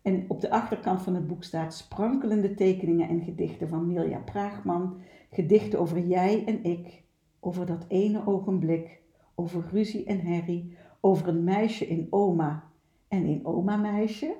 En 0.08 0.26
op 0.28 0.41
de 0.41 0.50
achterkant 0.50 1.02
van 1.02 1.15
het 1.15 1.28
boek 1.28 1.43
staat 1.43 1.74
sprankelende 1.74 2.54
tekeningen 2.54 3.10
en 3.10 3.22
gedichten 3.22 3.67
van 3.67 3.88
Milja 3.88 4.17
Praagman. 4.17 4.98
Gedichten 5.32 5.80
over 5.80 6.00
jij 6.00 6.46
en 6.46 6.63
ik, 6.63 7.04
over 7.39 7.65
dat 7.65 7.86
ene 7.88 8.28
ogenblik, 8.28 9.02
over 9.36 9.63
ruzie 9.72 10.06
en 10.06 10.20
herrie, 10.20 10.78
over 11.02 11.28
een 11.28 11.43
meisje 11.43 11.88
in 11.88 12.08
oma 12.10 12.63
en 13.08 13.26
in 13.26 13.46
oma 13.46 13.76
meisje. 13.76 14.36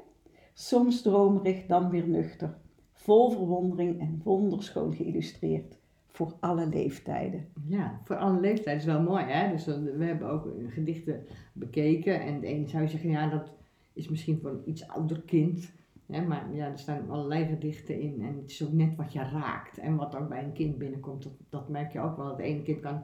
Soms 0.54 1.02
dromerig, 1.02 1.66
dan 1.66 1.90
weer 1.90 2.08
nuchter, 2.08 2.58
vol 2.94 3.30
verwondering 3.30 4.00
en 4.00 4.22
wonderschoon 4.24 4.94
geïllustreerd, 4.94 5.78
voor 6.08 6.34
alle 6.40 6.68
leeftijden. 6.68 7.48
Ja, 7.66 8.02
voor 8.04 8.16
alle 8.16 8.40
leeftijden 8.40 8.82
is 8.82 8.88
wel 8.88 9.02
mooi, 9.02 9.24
hè? 9.24 9.52
Dus 9.52 9.66
we 9.66 10.06
hebben 10.06 10.30
ook 10.30 10.46
eh, 10.46 10.52
gedichten 10.72 11.26
bekeken. 11.54 12.22
En 12.22 12.40
de 12.40 12.64
zou 12.68 12.88
zeggen, 12.88 13.10
ja, 13.10 13.30
dat 13.30 13.57
is 13.98 14.10
misschien 14.10 14.40
voor 14.42 14.50
een 14.50 14.62
iets 14.66 14.88
ouder 14.88 15.22
kind. 15.22 15.72
Hè? 16.06 16.22
Maar 16.22 16.46
ja, 16.54 16.66
er 16.66 16.80
staan 16.80 17.10
allerlei 17.10 17.46
gedichten 17.46 18.00
in. 18.00 18.22
En 18.22 18.36
het 18.42 18.52
is 18.52 18.64
ook 18.66 18.72
net 18.74 18.96
wat 18.96 19.14
je 19.14 19.20
raakt. 19.20 19.78
En 19.78 19.96
wat 19.96 20.16
ook 20.16 20.30
bij 20.30 20.44
een 20.44 20.54
kind 20.54 20.78
binnenkomt, 20.78 21.24
dat, 21.24 21.34
dat 21.50 21.70
merk 21.70 21.92
je 21.92 22.00
ook 22.00 22.18
wel. 22.18 22.30
Het 22.30 22.40
ene 22.40 22.62
kind 22.62 22.80
kan 22.80 23.02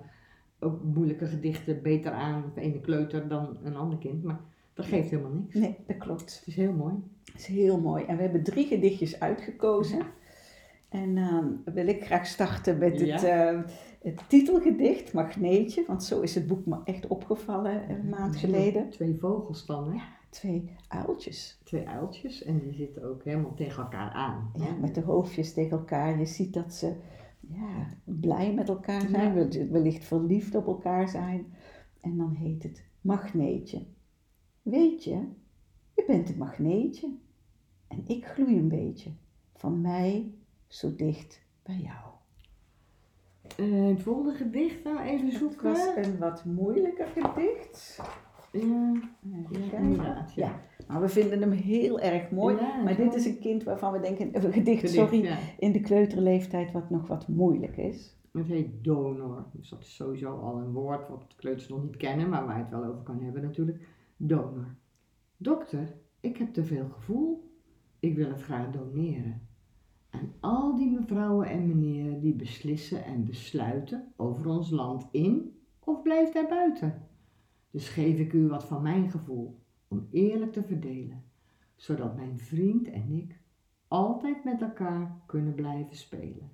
ook 0.59 0.83
moeilijke 0.83 1.25
gedichten 1.25 1.81
beter 1.81 2.11
aan, 2.11 2.51
de 2.55 2.61
ene 2.61 2.81
kleuter, 2.81 3.27
dan 3.27 3.57
een 3.63 3.75
ander 3.75 3.97
kind. 3.97 4.23
Maar 4.23 4.39
dat 4.73 4.85
geeft 4.85 5.09
helemaal 5.09 5.31
niks. 5.31 5.55
Nee, 5.55 5.75
dat 5.87 5.97
klopt. 5.97 6.35
Het 6.39 6.47
is 6.47 6.55
heel 6.55 6.73
mooi. 6.73 6.93
Dat 7.23 7.35
is 7.35 7.45
heel 7.45 7.79
mooi. 7.79 8.03
En 8.03 8.15
we 8.15 8.21
hebben 8.21 8.43
drie 8.43 8.65
gedichtjes 8.67 9.19
uitgekozen. 9.19 10.01
En 10.89 11.15
dan 11.15 11.61
wil 11.73 11.87
ik 11.87 12.05
graag 12.05 12.25
starten 12.25 12.77
met 12.77 12.99
het, 12.99 13.21
Ja. 13.21 13.51
eh, 13.51 13.59
het 14.01 14.21
titelgedicht, 14.29 15.13
Magneetje. 15.13 15.83
Want 15.87 16.03
zo 16.03 16.21
is 16.21 16.35
het 16.35 16.47
boek 16.47 16.65
me 16.65 16.77
echt 16.83 17.07
opgevallen 17.07 17.89
een 17.89 18.09
maand 18.09 18.35
geleden. 18.35 18.89
Twee 18.89 19.15
vogels 19.19 19.65
dan, 19.65 19.91
hè? 19.91 19.99
Twee 20.33 20.75
uiltjes. 20.87 21.59
Twee 21.63 21.87
uiltjes. 21.87 22.43
En 22.43 22.59
die 22.59 22.73
zitten 22.73 23.03
ook 23.03 23.23
helemaal 23.23 23.53
tegen 23.53 23.83
elkaar 23.83 24.11
aan. 24.11 24.51
Ja, 24.55 24.73
met 24.81 24.95
de 24.95 25.01
hoofdjes 25.01 25.53
tegen 25.53 25.77
elkaar. 25.77 26.19
Je 26.19 26.25
ziet 26.25 26.53
dat 26.53 26.73
ze 26.73 26.95
ja, 27.39 27.89
blij 28.03 28.53
met 28.53 28.69
elkaar 28.69 29.01
zijn, 29.01 29.27
Ja. 29.27 29.33
wel- 29.33 29.67
wellicht 29.69 30.03
verliefd 30.05 30.55
op 30.55 30.67
elkaar 30.67 31.09
zijn. 31.09 31.53
En 32.01 32.17
dan 32.17 32.31
heet 32.33 32.63
het 32.63 32.83
magneetje. 33.01 33.85
Weet 34.61 35.03
je, 35.03 35.27
je 35.95 36.03
bent 36.07 36.29
een 36.29 36.37
magneetje. 36.37 37.15
En 37.87 38.01
ik 38.07 38.25
gloei 38.25 38.57
een 38.57 38.67
beetje. 38.69 39.11
Van 39.55 39.81
mij 39.81 40.33
zo 40.67 40.95
dicht 40.95 41.41
bij 41.63 41.77
jou. 41.77 42.11
Eh, 43.57 43.87
het 43.87 44.01
volgende 44.01 44.33
gedicht, 44.33 44.83
nou 44.83 44.99
even 44.99 45.25
Het 45.27 45.35
zoeken. 45.37 45.63
was 45.63 45.95
een 45.95 46.17
wat 46.17 46.45
moeilijker 46.45 47.07
gedicht. 47.07 48.01
Ja, 48.51 48.59
Even 48.59 49.09
ja, 49.19 49.41
kijken. 49.59 49.77
inderdaad. 49.77 50.33
Ja. 50.33 50.47
Ja, 50.47 50.61
maar 50.87 50.92
we 51.03 51.09
vinden 51.09 51.41
hem 51.41 51.51
heel 51.51 51.99
erg 51.99 52.31
mooi. 52.31 52.55
Ja, 52.55 52.83
maar 52.83 52.95
dit 52.95 53.13
is 53.13 53.25
een 53.25 53.39
kind 53.39 53.63
waarvan 53.63 53.91
we 53.91 53.99
denken, 53.99 54.35
een 54.35 54.41
gedicht, 54.41 54.79
Gedicht, 54.79 54.89
sorry, 54.89 55.23
ja. 55.23 55.37
in 55.59 55.71
de 55.71 55.81
kleuterleeftijd 55.81 56.71
wat 56.71 56.89
nog 56.89 57.07
wat 57.07 57.27
moeilijk 57.27 57.77
is. 57.77 58.17
Het 58.31 58.47
heet 58.47 58.83
donor. 58.83 59.45
Dus 59.53 59.69
dat 59.69 59.81
is 59.81 59.95
sowieso 59.95 60.39
al 60.39 60.57
een 60.57 60.71
woord 60.71 61.09
wat 61.09 61.35
kleuters 61.35 61.67
nog 61.67 61.83
niet 61.83 61.97
kennen, 61.97 62.29
maar 62.29 62.45
waar 62.45 62.57
je 62.57 62.61
het 62.61 62.71
wel 62.71 62.85
over 62.85 63.03
kan 63.03 63.21
hebben 63.21 63.41
natuurlijk. 63.41 63.87
Donor. 64.17 64.75
Dokter, 65.37 65.95
ik 66.19 66.37
heb 66.37 66.53
te 66.53 66.63
veel 66.63 66.89
gevoel. 66.89 67.51
Ik 67.99 68.15
wil 68.15 68.29
het 68.29 68.41
graag 68.41 68.71
doneren. 68.71 69.47
Aan 70.09 70.33
al 70.39 70.75
die 70.75 70.91
mevrouwen 70.91 71.47
en 71.47 71.67
meneren 71.67 72.19
die 72.19 72.35
beslissen 72.35 73.05
en 73.05 73.25
besluiten 73.25 74.13
over 74.17 74.45
ons 74.47 74.69
land 74.69 75.07
in 75.11 75.57
of 75.79 76.01
blijft 76.01 76.33
daar 76.33 76.47
buiten. 76.47 77.07
Dus 77.71 77.89
geef 77.89 78.19
ik 78.19 78.33
u 78.33 78.47
wat 78.47 78.65
van 78.65 78.81
mijn 78.81 79.09
gevoel 79.09 79.62
om 79.93 80.07
eerlijk 80.11 80.51
te 80.51 80.63
verdelen, 80.63 81.23
zodat 81.75 82.15
mijn 82.15 82.39
vriend 82.39 82.89
en 82.89 83.11
ik 83.11 83.39
altijd 83.87 84.43
met 84.43 84.61
elkaar 84.61 85.21
kunnen 85.25 85.53
blijven 85.53 85.95
spelen. 85.95 86.51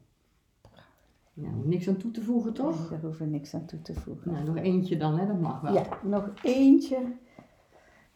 Ja, 1.34 1.50
niks 1.64 1.88
aan 1.88 1.98
toe 1.98 2.12
te 2.12 2.24
voegen, 2.24 2.54
toch? 2.54 2.80
Nee, 2.80 2.90
daar 2.90 3.00
hoeven 3.00 3.26
we 3.26 3.32
niks 3.32 3.54
aan 3.54 3.66
toe 3.66 3.82
te 3.82 3.94
voegen. 3.94 4.32
Nou, 4.32 4.46
nog 4.46 4.58
eentje 4.58 4.98
dan, 4.98 5.20
hè? 5.20 5.28
dat 5.28 5.40
mag 5.40 5.62
wel. 5.62 5.74
Ja, 5.74 6.00
nog 6.04 6.32
eentje 6.44 7.18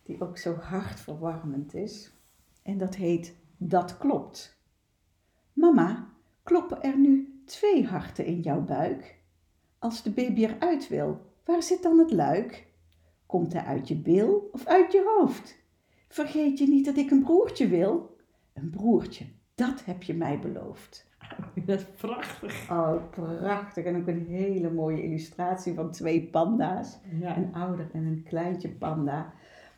die 0.03 0.21
ook 0.21 0.37
zo 0.37 0.55
hartverwarmend 0.55 1.73
is. 1.73 2.11
En 2.61 2.77
dat 2.77 2.95
heet 2.95 3.35
Dat 3.57 3.97
klopt. 3.97 4.61
Mama, 5.53 6.09
kloppen 6.43 6.83
er 6.83 6.97
nu 6.97 7.41
twee 7.45 7.85
harten 7.85 8.25
in 8.25 8.39
jouw 8.39 8.61
buik? 8.61 9.21
Als 9.79 10.03
de 10.03 10.11
baby 10.11 10.45
eruit 10.45 10.87
wil, 10.87 11.21
waar 11.45 11.63
zit 11.63 11.83
dan 11.83 11.97
het 11.97 12.11
luik? 12.11 12.72
Komt 13.25 13.53
hij 13.53 13.63
uit 13.63 13.87
je 13.87 13.95
bil 13.95 14.49
of 14.51 14.65
uit 14.65 14.91
je 14.91 15.15
hoofd? 15.17 15.61
Vergeet 16.07 16.59
je 16.59 16.67
niet 16.67 16.85
dat 16.85 16.97
ik 16.97 17.11
een 17.11 17.23
broertje 17.23 17.67
wil? 17.67 18.17
Een 18.53 18.69
broertje, 18.69 19.25
dat 19.55 19.85
heb 19.85 20.03
je 20.03 20.13
mij 20.13 20.39
beloofd. 20.39 21.11
Dat 21.65 21.79
is 21.79 21.85
prachtig. 21.85 22.71
Oh, 22.71 23.09
prachtig. 23.09 23.85
En 23.85 23.95
ook 23.95 24.07
een 24.07 24.25
hele 24.25 24.71
mooie 24.71 25.03
illustratie 25.03 25.73
van 25.73 25.91
twee 25.91 26.23
panda's. 26.23 26.99
Ja. 27.19 27.37
Een 27.37 27.53
ouder 27.53 27.89
en 27.93 28.05
een 28.05 28.23
kleintje 28.23 28.69
panda. 28.69 29.33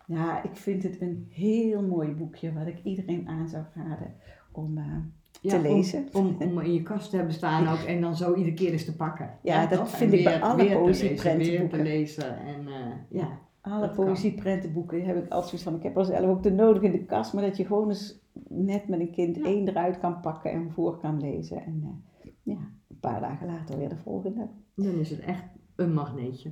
Ja, 0.08 0.44
ik 0.44 0.56
vind 0.56 0.84
het 0.84 1.02
een 1.02 1.28
heel 1.30 1.82
mooi 1.82 2.12
boekje 2.12 2.54
wat 2.54 2.68
ik 2.68 2.84
iedereen 2.84 3.28
aan 3.28 3.48
zou 3.48 3.64
raden 3.76 4.16
om 4.52 4.78
eh, 4.78 4.98
Ja, 5.46 5.62
te 5.62 5.68
om- 5.68 5.76
lezen. 5.76 6.08
Om, 6.14 6.36
om, 6.48 6.60
in 6.60 6.74
je 6.74 6.82
kast 6.84 7.10
te 7.10 7.16
hebben 7.16 7.34
staan 7.34 7.68
ook 7.68 7.80
en 7.88 8.02
dan 8.02 8.16
zo 8.16 8.34
iedere 8.34 8.56
keer 8.56 8.72
eens 8.72 8.86
te 8.86 8.96
pakken. 8.96 9.30
Ja, 9.42 9.66
dat 9.68 9.90
vind 9.90 10.12
En 10.12 10.18
ik 10.18 10.24
bij 10.24 10.42
alle 10.42 10.72
poëzieprentenboeken. 10.74 11.60
Weer 11.70 11.70
te 11.70 11.98
lezen 11.98 12.38
en 12.40 12.68
eh, 12.68 12.92
ja. 13.10 13.44
Alle 13.62 13.90
poëzieprentenboeken 13.90 15.06
heb 15.06 15.16
ik 15.16 15.32
altijd 15.32 15.44
zoiets 15.50 15.64
van. 15.64 15.76
Ik 15.76 15.84
heb 15.84 15.98
er 15.98 16.06
zelf 16.06 16.26
ook 16.30 16.44
de 16.44 16.52
nodig 16.52 16.82
in 16.82 16.92
de 16.92 17.06
kast, 17.06 17.34
maar 17.34 17.44
dat 17.44 17.58
je 17.58 17.66
gewoon 17.66 17.88
eens 17.90 18.20
net 18.50 18.88
met 18.88 19.00
een 19.00 19.12
kind 19.12 19.36
Ja. 19.36 19.44
één 19.44 19.68
eruit 19.68 20.00
kan 20.00 20.20
pakken 20.20 20.52
en 20.52 20.72
voor 20.72 20.98
kan 21.00 21.20
lezen. 21.22 21.64
En 21.64 21.82
eh, 21.84 22.32
ja, 22.44 22.58
een 22.90 23.00
paar 23.00 23.20
dagen 23.22 23.48
later 23.48 23.78
weer 23.78 23.90
de 23.90 23.98
volgende. 23.98 24.48
Dan 24.76 25.00
is 25.00 25.10
het 25.10 25.20
echt 25.20 25.44
een 25.76 25.94
magneetje. 25.94 26.52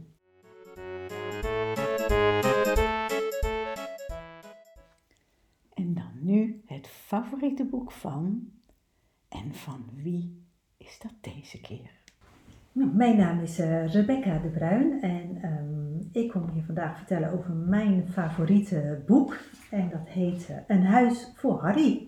En 5.73 5.93
dan 5.93 6.11
nu 6.21 6.61
het 6.65 6.87
favoriete 6.87 7.65
boek 7.65 7.91
van. 7.91 8.47
En 9.33 9.53
van 9.53 9.85
wie 9.95 10.47
is 10.77 10.99
dat 10.99 11.33
deze 11.33 11.61
keer? 11.61 11.91
Nou, 12.71 12.95
mijn 12.95 13.17
naam 13.17 13.39
is 13.39 13.59
eh, 13.59 13.87
Rebecca 13.87 14.37
de 14.37 14.47
Bruin 14.47 15.01
en 15.01 15.37
ehm, 15.41 16.23
ik 16.23 16.29
kom 16.29 16.49
hier 16.49 16.63
vandaag 16.63 16.97
vertellen 16.97 17.31
over 17.31 17.53
mijn 17.53 18.07
favoriete 18.07 19.03
boek. 19.05 19.37
En 19.71 19.89
dat 19.89 20.07
heet 20.07 20.49
eh, 20.49 20.55
Een 20.67 20.85
huis 20.85 21.31
voor 21.35 21.61
Harry. 21.61 22.07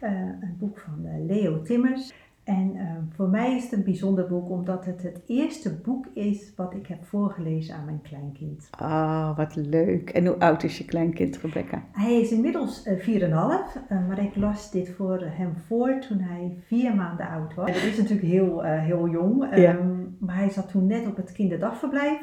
Eh, 0.00 0.10
een 0.10 0.56
boek 0.58 0.78
van 0.78 1.26
Leo 1.26 1.62
Timmers. 1.62 2.12
En 2.44 2.76
ehm, 2.76 3.02
voor 3.16 3.28
mij 3.28 3.56
is 3.56 3.62
het 3.62 3.72
een 3.72 3.84
bijzonder 3.84 4.26
boek 4.26 4.50
omdat 4.50 4.84
het 4.84 5.02
het 5.02 5.20
eerste 5.26 5.74
boek 5.74 6.06
is 6.14 6.52
wat 6.56 6.74
ik 6.74 6.86
heb 6.86 7.04
voorgelezen 7.04 7.74
aan 7.74 7.84
mijn 7.84 8.02
kleinkind. 8.02 8.68
Ah, 8.70 9.36
wat 9.36 9.56
leuk. 9.56 10.10
En 10.10 10.26
hoe 10.26 10.38
oud 10.38 10.62
is 10.62 10.78
je 10.78 10.84
kleinkind, 10.84 11.36
Rebecca? 11.36 11.82
Hij 11.92 12.20
is 12.20 12.30
inmiddels 12.30 12.82
eh, 12.82 12.98
4,5, 12.98 13.76
eh, 13.88 14.08
maar 14.08 14.18
ik 14.24 14.36
las 14.36 14.70
dit 14.70 14.88
voor 14.88 15.20
hem 15.24 15.54
voor 15.66 15.98
toen 15.98 16.18
hij 16.20 16.56
vier 16.66 16.94
maanden 16.94 17.28
oud 17.28 17.54
was. 17.54 17.66
En 17.68 17.74
dat 17.74 17.82
is 17.82 17.96
natuurlijk 17.96 18.28
heel, 18.28 18.64
eh, 18.64 18.82
heel 18.82 19.08
jong, 19.08 19.44
ehm, 19.50 19.60
Ja. 19.60 19.76
maar 20.18 20.36
hij 20.36 20.50
zat 20.50 20.68
toen 20.68 20.86
net 20.86 21.06
op 21.06 21.16
het 21.16 21.32
kinderdagverblijf. 21.32 22.20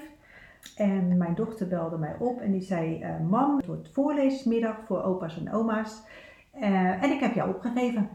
En 0.75 1.17
mijn 1.17 1.35
dochter 1.35 1.67
belde 1.67 1.97
mij 1.97 2.15
op 2.19 2.39
en 2.41 2.51
die 2.51 2.61
zei, 2.61 3.01
eh, 3.01 3.09
mam, 3.29 3.57
het 3.57 3.65
wordt 3.65 3.89
voorleesmiddag 3.93 4.75
voor 4.85 5.03
opa's 5.03 5.39
en 5.39 5.53
oma's. 5.53 6.01
Eh, 6.51 7.03
en 7.03 7.11
ik 7.11 7.19
heb 7.19 7.33
jou 7.33 7.49
opgegeven. 7.49 8.09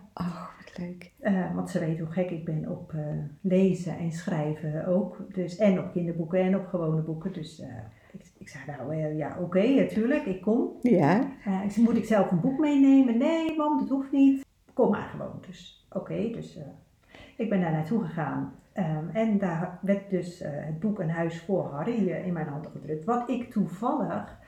Wat 0.58 0.61
Leuk. 0.78 1.12
Eh, 1.20 1.54
want 1.54 1.70
ze 1.70 1.78
weet 1.78 1.98
hoe 1.98 2.08
gek 2.08 2.30
ik 2.30 2.44
ben 2.44 2.68
op 2.68 2.92
eh, 2.92 3.00
lezen 3.40 3.98
en 3.98 4.12
schrijven 4.12 4.86
ook. 4.86 5.34
Dus, 5.34 5.56
en 5.56 5.78
op 5.78 5.92
kinderboeken 5.92 6.40
en 6.40 6.56
op 6.56 6.66
gewone 6.66 7.00
boeken. 7.00 7.32
Dus 7.32 7.60
eh, 7.60 7.68
ik, 8.12 8.24
ik 8.38 8.48
zei 8.48 8.64
nou, 8.66 9.16
ja 9.16 9.36
oké, 9.40 9.68
natuurlijk, 9.68 10.24
ik 10.26 10.42
kom. 10.42 10.70
Ja, 10.82 11.20
ik 11.64 11.70
zei, 11.70 11.86
moet 11.86 11.96
ik 11.96 12.04
zelf 12.04 12.30
een 12.30 12.40
boek 12.40 12.58
meenemen? 12.58 13.18
Nee, 13.18 13.56
mam, 13.56 13.78
dat 13.78 13.88
hoeft 13.88 14.12
niet. 14.12 14.44
Kom 14.72 14.90
maar 14.90 15.08
gewoon. 15.08 15.42
Dus 15.46 15.86
oké, 15.90 16.30
dus 16.30 16.58
ik 17.36 17.48
ben 17.48 17.60
daar 17.60 17.72
naartoe 17.72 18.04
gegaan. 18.04 18.54
Ehm, 18.72 19.08
en 19.12 19.38
daar 19.38 19.78
werd 19.82 20.10
dus 20.10 20.38
het 20.44 20.80
boek 20.80 20.98
Een 20.98 21.10
Huis 21.10 21.40
voor 21.40 21.64
Harry 21.64 22.08
in 22.08 22.32
mijn 22.32 22.48
hand 22.48 22.66
gedrukt. 22.66 23.04
Wat 23.04 23.28
ik 23.28 23.50
toevallig 23.50 24.40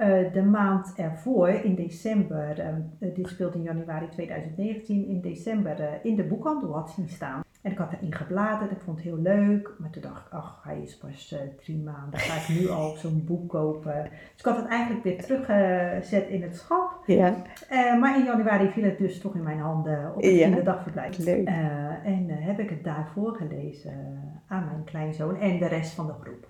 eh, 0.00 0.32
de 0.32 0.42
maand 0.42 0.92
ervoor, 0.96 1.48
in 1.48 1.74
december, 1.74 2.58
ehm, 2.60 2.80
eh, 2.98 3.14
dit 3.14 3.28
speelt 3.28 3.54
in 3.54 3.62
januari 3.62 4.08
2019, 4.08 5.06
in 5.06 5.20
december 5.20 5.80
eh, 5.80 5.88
in 6.02 6.16
de 6.16 6.24
boekhandel 6.24 6.74
had 6.74 6.90
zien 6.90 7.08
staan. 7.08 7.42
En 7.62 7.70
ik 7.72 7.78
had 7.78 7.92
erin 7.92 8.14
gebladerd, 8.14 8.70
ik 8.70 8.80
vond 8.80 8.96
het 8.96 9.06
heel 9.06 9.18
leuk. 9.18 9.70
Maar 9.78 9.90
toen 9.90 10.02
dacht 10.02 10.26
ik, 10.26 10.32
ach, 10.32 10.60
hij 10.64 10.80
is 10.82 10.96
pas 10.98 11.32
eh, 11.32 11.40
drie 11.62 11.78
maanden. 11.78 12.18
Ga 12.18 12.52
ik 12.52 12.60
nu 12.60 12.68
al 12.68 12.90
zo'n 12.96 13.24
boek 13.26 13.48
kopen? 13.48 14.02
Dus 14.02 14.38
ik 14.40 14.44
had 14.44 14.56
het 14.56 14.66
eigenlijk 14.66 15.04
weer 15.04 15.22
teruggezet 15.22 16.28
in 16.28 16.42
het 16.42 16.56
schap. 16.56 17.02
ja, 17.06 17.34
Eh, 17.68 17.98
maar 18.00 18.18
in 18.18 18.24
januari 18.24 18.68
viel 18.68 18.84
het 18.84 18.98
dus 18.98 19.20
toch 19.20 19.34
in 19.34 19.42
mijn 19.42 19.58
handen 19.58 20.08
op 20.14 20.22
het 20.22 20.24
Ja. 20.34 20.42
kinderdagverblijf. 20.46 21.18
Leuk. 21.18 21.46
Eh, 21.46 21.54
en 22.06 22.26
eh, 22.30 22.36
heb 22.46 22.58
ik 22.58 22.70
het 22.70 22.84
daarvoor 22.84 23.34
gelezen 23.34 23.90
eh, 23.90 24.56
aan 24.56 24.64
mijn 24.64 24.84
kleinzoon 24.84 25.36
en 25.36 25.58
de 25.58 25.66
rest 25.68 25.92
van 25.94 26.06
de 26.06 26.12
groep. 26.20 26.48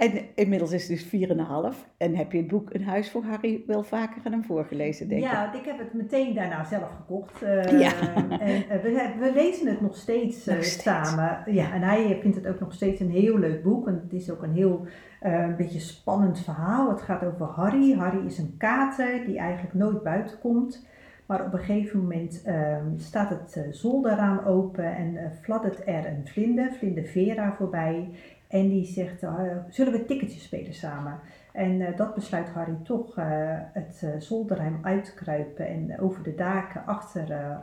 En 0.00 0.12
inmiddels 0.34 0.72
is 0.72 0.88
het 0.88 1.10
dus 1.10 1.28
4,5. 1.28 1.76
En 1.96 2.16
heb 2.16 2.32
je 2.32 2.38
het 2.38 2.46
boek 2.46 2.74
Een 2.74 2.84
Huis 2.84 3.10
voor 3.10 3.22
Harry 3.22 3.62
wel 3.66 3.82
vaker 3.82 4.20
aan 4.24 4.32
hem 4.32 4.44
voorgelezen, 4.44 5.08
denk 5.08 5.22
ik? 5.22 5.30
ja, 5.30 5.54
ik 5.54 5.64
heb 5.64 5.78
het 5.78 5.92
meteen 5.92 6.34
daarna 6.34 6.64
zelf 6.64 6.90
gekocht. 6.96 7.42
eh, 7.42 7.80
Ja. 7.80 7.92
En 8.38 8.68
eh, 8.68 8.82
we, 8.82 9.14
we 9.18 9.32
lezen 9.34 9.68
het 9.68 9.80
nog 9.80 9.96
steeds, 9.96 10.46
eh, 10.46 10.54
Nog 10.54 10.64
steeds. 10.64 10.82
samen. 10.82 11.42
Ja, 11.54 11.72
en 11.72 11.82
hij 11.82 12.18
vindt 12.20 12.36
het 12.36 12.46
ook 12.46 12.60
nog 12.60 12.72
steeds 12.72 13.00
een 13.00 13.10
heel 13.10 13.38
leuk 13.38 13.62
boek. 13.62 13.86
En 13.88 14.00
het 14.02 14.12
is 14.12 14.30
ook 14.30 14.42
een 14.42 14.54
heel 14.54 14.86
een 15.20 15.56
beetje 15.56 15.80
spannend 15.80 16.40
verhaal. 16.40 16.90
Het 16.90 17.02
gaat 17.02 17.24
over 17.24 17.46
Harry. 17.46 17.92
Harry 17.92 18.26
is 18.26 18.38
een 18.38 18.54
kater 18.58 19.24
die 19.26 19.38
eigenlijk 19.38 19.74
nooit 19.74 20.02
buiten 20.02 20.38
komt. 20.38 20.86
Maar 21.26 21.44
op 21.46 21.52
een 21.52 21.58
gegeven 21.58 22.00
moment 22.00 22.42
ehm, 22.44 22.96
staat 22.96 23.30
het 23.30 23.66
zolderraam 23.70 24.38
open 24.38 24.96
en 24.96 25.32
fladdert 25.42 25.86
er 25.86 26.06
een 26.06 26.26
vlinder, 26.26 26.72
vlinder 26.72 27.04
Vera, 27.04 27.54
voorbij. 27.58 28.10
En 28.50 28.68
die 28.68 28.84
zegt, 28.84 29.22
eh, 29.22 29.56
zullen 29.68 29.92
we 29.92 30.04
ticketjes 30.04 30.42
spelen 30.42 30.74
samen? 30.74 31.20
En 31.52 31.80
eh, 31.80 31.96
dat 31.96 32.14
besluit 32.14 32.48
Harry 32.48 32.76
toch 32.82 33.16
eh, 33.16 33.26
het 33.72 34.06
zolderruim 34.18 34.78
uit 34.82 35.04
te 35.04 35.14
kruipen 35.14 35.66
en 35.68 36.00
over 36.00 36.22
de 36.22 36.34
daken 36.34 36.86
achter 36.86 37.58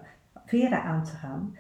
Vera 0.46 0.82
aan 0.82 1.04
te 1.04 1.12
gaan. 1.12 1.58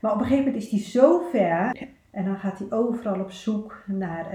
Maar 0.00 0.12
op 0.12 0.18
een 0.18 0.24
gegeven 0.24 0.44
moment 0.44 0.62
is 0.62 0.70
hij 0.70 0.80
zo 0.80 1.28
ver 1.30 1.88
en 2.10 2.24
dan 2.24 2.36
gaat 2.36 2.58
hij 2.58 2.70
overal 2.70 3.20
op 3.20 3.30
zoek 3.30 3.84
naar 3.86 4.26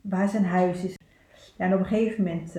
waar 0.00 0.28
zijn 0.28 0.44
huis 0.44 0.84
is. 0.84 0.96
Ja, 1.56 1.64
en 1.64 1.74
op 1.74 1.78
een 1.78 1.86
gegeven 1.86 2.24
moment 2.24 2.52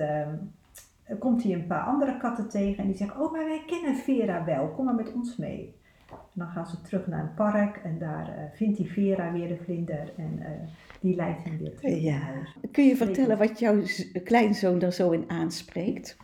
komt 1.18 1.42
hij 1.42 1.52
een 1.52 1.66
paar 1.66 1.82
andere 1.82 2.16
katten 2.16 2.48
tegen 2.48 2.78
en 2.78 2.86
die 2.86 2.96
zeggen, 2.96 3.20
oh 3.20 3.32
maar 3.32 3.44
wij 3.44 3.62
kennen 3.66 3.96
Vera 3.96 4.44
wel, 4.44 4.68
kom 4.68 4.84
maar 4.84 4.94
met 4.94 5.12
ons 5.12 5.36
mee. 5.36 5.79
En 6.12 6.18
dan 6.34 6.48
gaan 6.48 6.66
ze 6.66 6.80
terug 6.80 7.06
naar 7.06 7.20
een 7.20 7.34
park 7.34 7.76
en 7.76 7.98
daar 7.98 8.28
eh, 8.28 8.44
vindt 8.52 8.78
hij 8.78 8.86
Vera 8.86 9.32
weer 9.32 9.48
de 9.48 9.56
vlinder 9.64 10.12
en 10.16 10.38
eh, 10.38 10.50
die 11.00 11.16
leidt 11.16 11.44
hem 11.44 11.58
weer 11.58 11.74
terug 11.74 12.00
Ja. 12.00 12.20
Kun 12.72 12.84
je 12.84 12.96
vertellen 12.96 13.38
wat 13.38 13.58
jouw 13.58 13.82
kleinzoon 14.24 14.78
daar 14.78 14.92
zo 14.92 15.10
in 15.10 15.24
aanspreekt? 15.26 16.16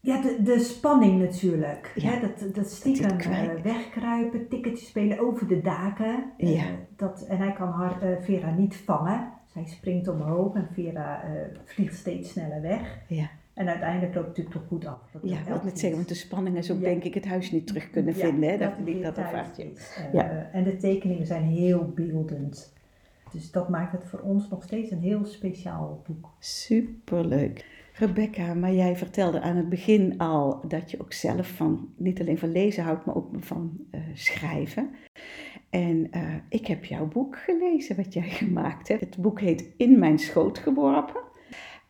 Ja, 0.00 0.20
de, 0.20 0.42
de 0.42 0.58
spanning 0.58 1.20
natuurlijk. 1.20 1.92
Ja, 1.94 2.20
dat, 2.20 2.54
dat 2.54 2.70
stiekem 2.70 3.18
eh, 3.18 3.62
wegkruipen, 3.62 4.48
ticketjes 4.48 4.88
spelen 4.88 5.18
over 5.18 5.48
de 5.48 5.60
daken. 5.60 6.32
Ja. 6.36 6.64
dat, 6.96 7.22
en 7.22 7.38
hij 7.38 7.52
kan 7.52 7.68
haar, 7.68 8.22
Vera 8.22 8.50
niet 8.50 8.76
vangen. 8.76 9.32
Zij 9.46 9.64
springt 9.66 10.08
omhoog 10.08 10.54
en 10.54 10.68
Vera 10.72 11.22
vliegt 11.64 11.96
steeds 11.96 12.30
sneller 12.30 12.62
weg. 12.62 12.98
Ja, 13.06 13.30
En 13.60 13.68
uiteindelijk 13.68 14.14
loopt 14.14 14.26
het 14.26 14.36
natuurlijk 14.36 14.56
toch 14.56 14.66
goed 14.68 14.86
af. 14.86 14.98
Dat 15.12 15.22
ja 15.24 15.38
ik 15.38 15.48
net 15.48 15.64
niet. 15.64 15.78
zeggen, 15.78 15.96
want 15.98 16.08
de 16.08 16.14
spanning 16.14 16.56
is 16.56 16.70
ook 16.70 16.78
Ja. 16.78 16.84
denk 16.84 17.04
ik 17.04 17.14
het 17.14 17.26
huis 17.26 17.50
niet 17.50 17.66
terug 17.66 17.90
kunnen 17.90 18.16
Ja, 18.16 18.20
vinden. 18.26 18.50
Hè? 18.50 18.56
Dat, 18.58 18.72
dat, 18.78 18.88
is 18.94 19.02
dat 19.02 19.18
ervaart 19.18 19.56
je. 19.56 19.62
Eh, 19.62 20.12
Ja. 20.12 20.48
En 20.52 20.64
de 20.64 20.76
tekeningen 20.76 21.26
zijn 21.26 21.42
heel 21.42 21.92
beeldend. 21.94 22.72
Dus 23.32 23.50
dat 23.50 23.68
maakt 23.68 23.92
het 23.92 24.04
voor 24.04 24.18
ons 24.18 24.48
nog 24.48 24.62
steeds 24.62 24.90
een 24.90 25.00
heel 25.00 25.24
speciaal 25.24 26.02
boek. 26.06 26.28
Superleuk. 26.38 27.66
Rebecca, 27.94 28.54
maar 28.54 28.72
jij 28.72 28.96
vertelde 28.96 29.40
aan 29.40 29.56
het 29.56 29.68
begin 29.68 30.18
al 30.18 30.60
dat 30.68 30.90
je 30.90 31.00
ook 31.00 31.12
zelf 31.12 31.48
van, 31.48 31.88
niet 31.96 32.20
alleen 32.20 32.38
van 32.38 32.52
lezen 32.52 32.84
houdt, 32.84 33.04
maar 33.04 33.14
ook 33.14 33.28
van 33.38 33.78
eh, 33.90 34.00
schrijven. 34.14 34.90
En 35.70 36.06
eh, 36.10 36.34
ik 36.48 36.66
heb 36.66 36.84
jouw 36.84 37.06
boek 37.06 37.38
gelezen, 37.38 37.96
wat 37.96 38.12
jij 38.14 38.28
gemaakt 38.42 38.88
hebt. 38.88 39.00
Het 39.00 39.16
boek 39.16 39.40
heet 39.40 39.68
In 39.76 39.98
mijn 39.98 40.18
schoot 40.18 40.58
geworpen. 40.58 41.28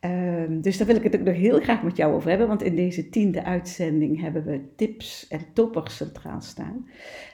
Ehm, 0.01 0.61
dus 0.61 0.79
daar 0.79 0.87
wil 0.87 0.97
ik 0.97 1.03
het 1.03 1.19
ook 1.19 1.27
nog 1.27 1.35
heel 1.35 1.61
graag 1.61 1.83
met 1.83 1.97
jou 1.97 2.15
over 2.15 2.29
hebben, 2.29 2.49
want 2.49 2.63
in 2.63 2.77
deze 2.77 3.09
tiende 3.09 3.45
uitzending 3.45 4.21
hebben 4.21 4.45
we 4.45 4.61
tips 4.77 5.29
en 5.29 5.41
toppers 5.53 5.97
centraal 5.97 6.41
staan. 6.41 6.89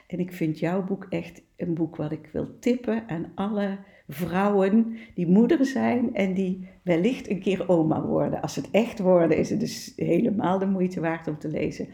En 0.06 0.18
ik 0.18 0.32
vind 0.32 0.58
jouw 0.58 0.84
boek 0.84 1.06
echt 1.08 1.42
een 1.56 1.74
boek 1.74 1.96
wat 1.96 2.12
ik 2.12 2.28
wil 2.32 2.58
tippen 2.58 3.04
aan 3.06 3.32
alle 3.34 3.78
vrouwen 4.08 4.96
die 5.14 5.26
moeder 5.26 5.66
zijn 5.66 6.14
en 6.14 6.34
die 6.34 6.68
wellicht 6.82 7.30
een 7.30 7.40
keer 7.40 7.68
oma 7.68 8.02
worden. 8.02 8.42
Als 8.42 8.56
het 8.56 8.70
echt 8.70 8.98
worden, 8.98 9.36
is 9.36 9.50
het 9.50 9.60
dus 9.60 9.92
helemaal 9.96 10.58
de 10.58 10.66
moeite 10.66 11.00
waard 11.00 11.28
om 11.28 11.38
te 11.38 11.48
lezen. 11.48 11.88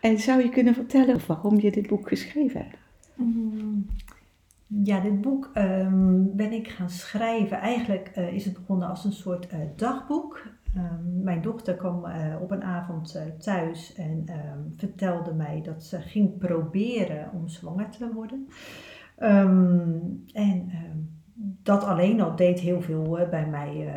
En 0.00 0.18
zou 0.18 0.42
je 0.42 0.48
kunnen 0.48 0.74
vertellen 0.74 1.20
waarom 1.26 1.60
je 1.60 1.70
dit 1.70 1.86
boek 1.86 2.08
geschreven 2.08 2.60
hebt? 2.60 2.76
Mm, 3.14 3.86
Ja, 4.68 5.00
dit 5.00 5.20
boek 5.20 5.50
ehm, 5.52 6.24
ben 6.36 6.52
ik 6.52 6.68
gaan 6.68 6.90
schrijven. 6.90 7.58
Eigenlijk 7.58 8.08
eh, 8.08 8.32
is 8.32 8.44
het 8.44 8.54
begonnen 8.54 8.88
als 8.88 9.04
een 9.04 9.12
soort 9.12 9.46
eh, 9.46 9.58
dagboek. 9.76 10.46
Ehm, 10.74 11.22
mijn 11.22 11.42
dochter 11.42 11.76
kwam 11.76 12.04
eh, 12.04 12.40
op 12.40 12.50
een 12.50 12.62
avond 12.62 13.20
thuis 13.38 13.94
en 13.94 14.22
ehm, 14.26 14.58
vertelde 14.76 15.34
mij 15.34 15.62
dat 15.62 15.84
ze 15.84 16.00
ging 16.00 16.38
proberen 16.38 17.30
om 17.32 17.48
zwanger 17.48 17.90
te 17.90 18.12
worden. 18.12 18.48
En 20.32 20.70
dat 21.62 21.84
alleen 21.84 22.20
al 22.20 22.36
deed 22.36 22.60
heel 22.60 22.82
veel 22.82 23.26
bij 23.30 23.46
mij, 23.46 23.92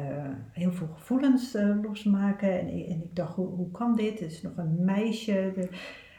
heel 0.51 0.71
veel 0.71 0.87
gevoelens 0.87 1.57
losmaken. 1.81 2.59
En, 2.59 2.67
en 2.67 3.03
ik 3.03 3.15
dacht, 3.15 3.35
hoe, 3.35 3.71
kan 3.71 3.95
dit? 3.95 4.19
Het 4.19 4.31
is 4.31 4.41
nog 4.41 4.57
een 4.57 4.85
meisje. 4.85 5.69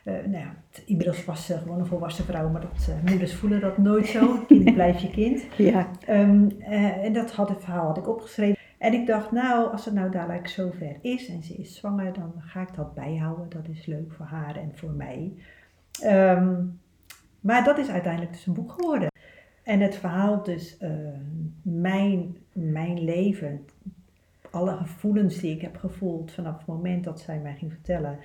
Eh, 0.02 0.14
nou 0.14 0.36
ja, 0.36 0.54
inmiddels 0.86 1.24
was 1.24 1.46
ze 1.46 1.58
gewoon 1.58 1.78
een 1.78 1.86
volwassen 1.86 2.24
vrouw, 2.24 2.48
maar 2.48 2.60
dat, 2.60 2.88
eh, 2.88 3.10
moeders 3.10 3.34
voelen 3.34 3.60
dat 3.60 3.78
nooit 3.78 4.06
zo. 4.06 4.38
Kind 4.46 4.74
blijft 4.74 5.00
je 5.00 5.10
kind. 5.10 5.44
Ja, 5.56 5.90
Ehm, 6.06 6.48
eh, 6.58 7.04
en 7.04 7.12
dat 7.12 7.32
had 7.32 7.48
het 7.48 7.64
verhaal 7.64 7.86
had 7.86 7.96
ik 7.96 8.08
opgeschreven. 8.08 8.60
En 8.78 8.92
ik 8.92 9.06
dacht, 9.06 9.32
nou, 9.32 9.72
als 9.72 9.84
het 9.84 9.94
nou 9.94 10.10
dadelijk 10.10 10.48
zover 10.48 10.96
is 11.00 11.28
en 11.28 11.42
ze 11.42 11.54
is 11.54 11.76
zwanger, 11.76 12.12
dan 12.12 12.32
ga 12.38 12.60
ik 12.60 12.74
dat 12.74 12.94
bijhouden. 12.94 13.48
Dat 13.48 13.68
is 13.68 13.86
leuk 13.86 14.12
voor 14.12 14.26
haar 14.26 14.56
en 14.56 14.70
voor 14.74 14.90
mij. 14.90 15.32
Ehm, 16.00 16.64
maar 17.40 17.64
dat 17.64 17.78
is 17.78 17.88
uiteindelijk 17.88 18.32
dus 18.32 18.46
een 18.46 18.52
boek 18.52 18.72
geworden. 18.72 19.10
En 19.62 19.80
het 19.80 19.96
verhaal 19.96 20.42
dus 20.42 20.78
mijn, 21.62 22.36
mijn 22.52 23.04
leven, 23.04 23.66
alle 24.50 24.76
gevoelens 24.76 25.38
die 25.38 25.54
ik 25.54 25.60
heb 25.60 25.76
gevoeld 25.76 26.32
vanaf 26.32 26.56
het 26.56 26.66
moment 26.66 27.04
dat 27.04 27.20
zij 27.20 27.38
mij 27.38 27.54
ging 27.54 27.72
vertellen 27.72 28.18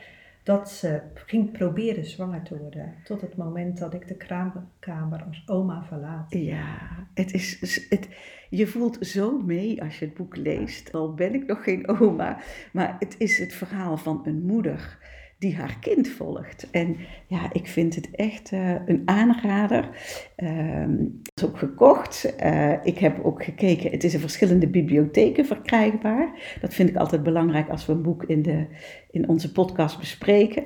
dat 0.47 0.69
ze 0.69 1.01
ging 1.13 1.51
proberen 1.51 2.05
zwanger 2.05 2.43
te 2.43 2.57
worden. 2.57 2.93
Tot 3.03 3.21
het 3.21 3.35
moment 3.35 3.77
dat 3.77 3.93
ik 3.93 4.07
de 4.07 4.15
kraamkamer 4.15 5.23
als 5.27 5.43
oma 5.45 5.83
verlaat. 5.83 6.33
ja 6.33 7.07
het 7.13 7.33
is, 7.33 7.85
het, 7.89 8.07
je 8.49 8.67
voelt 8.67 8.97
zo 9.01 9.41
mee 9.41 9.83
als 9.83 9.99
je 9.99 10.05
het 10.05 10.13
boek 10.13 10.35
leest. 10.35 10.93
Al 10.93 11.13
ben 11.13 11.33
ik 11.33 11.47
nog 11.47 11.63
geen 11.63 11.87
oma, 11.99 12.39
maar 12.71 12.95
het 12.99 13.15
is 13.17 13.37
het 13.37 13.53
verhaal 13.53 13.97
van 13.97 14.21
een 14.23 14.45
moeder 14.45 14.97
die 15.39 15.55
haar 15.55 15.77
kind 15.81 16.07
volgt. 16.07 16.69
En 16.71 16.95
ja, 17.27 17.49
ik 17.53 17.67
vind 17.67 17.95
het 17.95 18.11
echt 18.11 18.51
eh, 18.51 18.73
een 18.85 19.01
aanrader. 19.05 19.89
Het 20.35 21.31
is 21.33 21.45
ook 21.45 21.57
gekocht. 21.57 22.35
Eh, 22.35 22.73
ik 22.83 22.97
heb 22.97 23.23
ook 23.23 23.43
gekeken, 23.43 23.91
het 23.91 24.03
is 24.03 24.13
in 24.13 24.19
verschillende 24.19 24.67
bibliotheken 24.67 25.45
verkrijgbaar. 25.45 26.55
Dat 26.61 26.73
vind 26.73 26.89
ik 26.89 26.95
altijd 26.95 27.23
belangrijk 27.23 27.69
als 27.69 27.85
we 27.85 27.93
een 27.93 28.01
boek 28.01 28.23
in, 28.23 28.41
de, 28.41 28.65
in 29.11 29.29
onze 29.29 29.51
podcast 29.51 29.99
bespreken. 29.99 30.65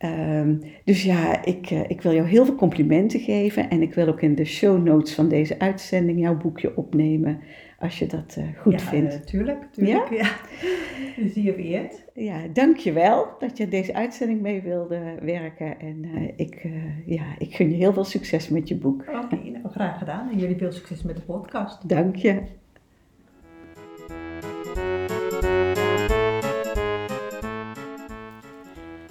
Ehm, 0.00 0.56
dus 0.84 1.02
ja, 1.02 1.44
ik, 1.44 1.70
eh, 1.70 1.80
ik 1.90 2.02
wil 2.02 2.12
jou 2.12 2.28
heel 2.28 2.44
veel 2.44 2.54
complimenten 2.54 3.20
geven. 3.20 3.70
En 3.70 3.82
ik 3.82 3.94
wil 3.94 4.08
ook 4.08 4.20
in 4.20 4.34
de 4.34 4.44
show 4.44 4.84
notes 4.84 5.14
van 5.14 5.28
deze 5.28 5.58
uitzending 5.58 6.20
jouw 6.20 6.36
boekje 6.36 6.76
opnemen. 6.76 7.40
Als 7.80 7.98
je 7.98 8.06
dat 8.06 8.34
eh, 8.38 8.44
goed 8.58 8.72
ja, 8.72 8.78
vindt. 8.78 9.14
Natuurlijk, 9.14 9.60
natuurlijk. 9.60 10.10
Ja? 10.10 10.30
Dus 11.16 11.32
die 11.32 11.52
vereerd. 11.52 12.04
Ja, 12.14 12.40
dankjewel 12.52 13.28
dat 13.38 13.56
je 13.56 13.68
deze 13.68 13.94
uitzending 13.94 14.40
mee 14.40 14.62
wilde 14.62 15.14
werken. 15.22 15.80
En 15.80 16.04
eh, 16.04 16.32
ik, 16.36 16.54
eh, 16.54 17.06
ja, 17.06 17.24
ik 17.38 17.54
gun 17.54 17.70
je 17.70 17.76
heel 17.76 17.92
veel 17.92 18.04
succes 18.04 18.48
met 18.48 18.68
je 18.68 18.76
boek. 18.76 19.00
Oké, 19.00 19.36
nou 19.36 19.68
graag 19.68 19.98
gedaan. 19.98 20.30
En 20.30 20.38
jullie 20.38 20.56
veel 20.56 20.72
succes 20.72 21.02
met 21.02 21.16
de 21.16 21.22
podcast. 21.22 21.88
Dank 21.88 22.16
je. 22.16 22.42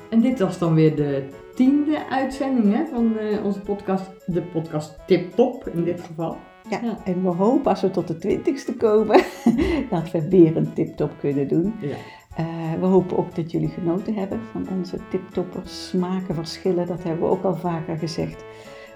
En 0.10 0.22
dit 0.22 0.40
was 0.40 0.60
dan 0.60 0.74
weer 0.74 0.96
de 0.96 1.28
tiende 1.56 2.10
uitzending 2.10 2.76
hè, 2.76 2.86
van 2.86 3.18
eh, 3.18 3.46
onze 3.46 3.60
podcast. 3.60 4.10
De 4.26 4.42
podcast 4.42 5.00
Tip 5.08 5.32
Top 5.36 5.68
in 5.68 5.84
dit 5.84 6.02
geval. 6.02 6.38
Ja, 6.70 6.80
Ja. 6.84 6.98
en 7.04 7.22
we 7.24 7.30
hopen 7.30 7.72
als 7.72 7.82
we 7.82 7.92
tot 7.92 8.08
de 8.08 8.18
twintigste 8.18 8.74
komen, 8.76 9.24
dat 9.90 10.12
we 10.12 10.30
weer 10.30 10.58
een 10.58 10.74
tiptop 10.74 11.12
kunnen 11.20 11.48
doen. 11.48 11.74
Ja. 11.82 11.96
Eh, 12.36 12.46
we 12.80 12.86
hopen 12.86 13.18
ook 13.18 13.36
dat 13.36 13.52
jullie 13.52 13.70
genoten 13.70 14.14
hebben 14.14 14.40
van 14.52 14.68
onze 14.78 14.98
tiptoppers. 15.10 15.88
Smaken 15.90 16.36
verschillen, 16.36 16.88
dat 16.88 17.04
hebben 17.04 17.22
we 17.24 17.30
ook 17.30 17.44
al 17.44 17.56
vaker 17.56 17.98
gezegd. 17.98 18.44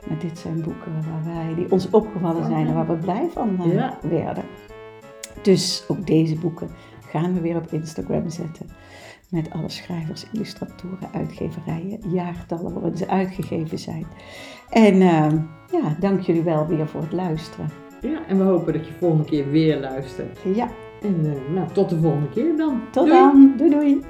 Maar 0.09 0.19
dit 0.19 0.39
zijn 0.39 0.62
boeken 0.62 0.93
waar 0.93 1.33
wij, 1.36 1.55
die 1.55 1.71
ons 1.71 1.89
opgevallen 1.89 2.45
zijn 2.45 2.67
en 2.67 2.73
waar 2.73 2.88
we 2.88 2.95
blij 2.95 3.27
van 3.33 3.59
eh, 3.62 3.73
Ja. 3.73 3.97
werden. 4.01 4.43
Dus 5.41 5.86
ook 5.88 6.07
deze 6.07 6.36
boeken 6.36 6.69
gaan 7.09 7.33
we 7.33 7.41
weer 7.41 7.55
op 7.55 7.71
Instagram 7.71 8.29
zetten. 8.29 8.65
Met 9.33 9.51
alle 9.51 9.69
schrijvers, 9.69 10.25
illustratoren, 10.31 11.09
uitgeverijen, 11.13 11.99
jaartallen 12.07 12.73
waarin 12.73 12.97
ze 12.97 13.07
uitgegeven 13.07 13.79
zijn. 13.79 14.05
En 14.69 14.93
eh, 15.01 15.31
ja, 15.71 15.95
dank 15.99 16.21
jullie 16.21 16.41
wel 16.43 16.67
weer 16.67 16.87
voor 16.87 17.01
het 17.01 17.11
luisteren. 17.11 17.69
ja, 18.01 18.25
en 18.27 18.37
we 18.37 18.43
hopen 18.43 18.73
dat 18.73 18.87
je 18.87 18.93
volgende 18.99 19.23
keer 19.25 19.49
weer 19.51 19.79
luistert. 19.79 20.39
Ja, 20.55 20.67
En 21.01 21.15
eh, 21.25 21.53
nou, 21.55 21.67
tot 21.73 21.89
de 21.89 21.99
volgende 21.99 22.29
keer 22.29 22.57
dan. 22.57 22.81
tot 22.91 23.05
Doei. 23.07 23.19
dan. 23.19 23.53
Doei 23.57 23.69
doei. 23.69 24.01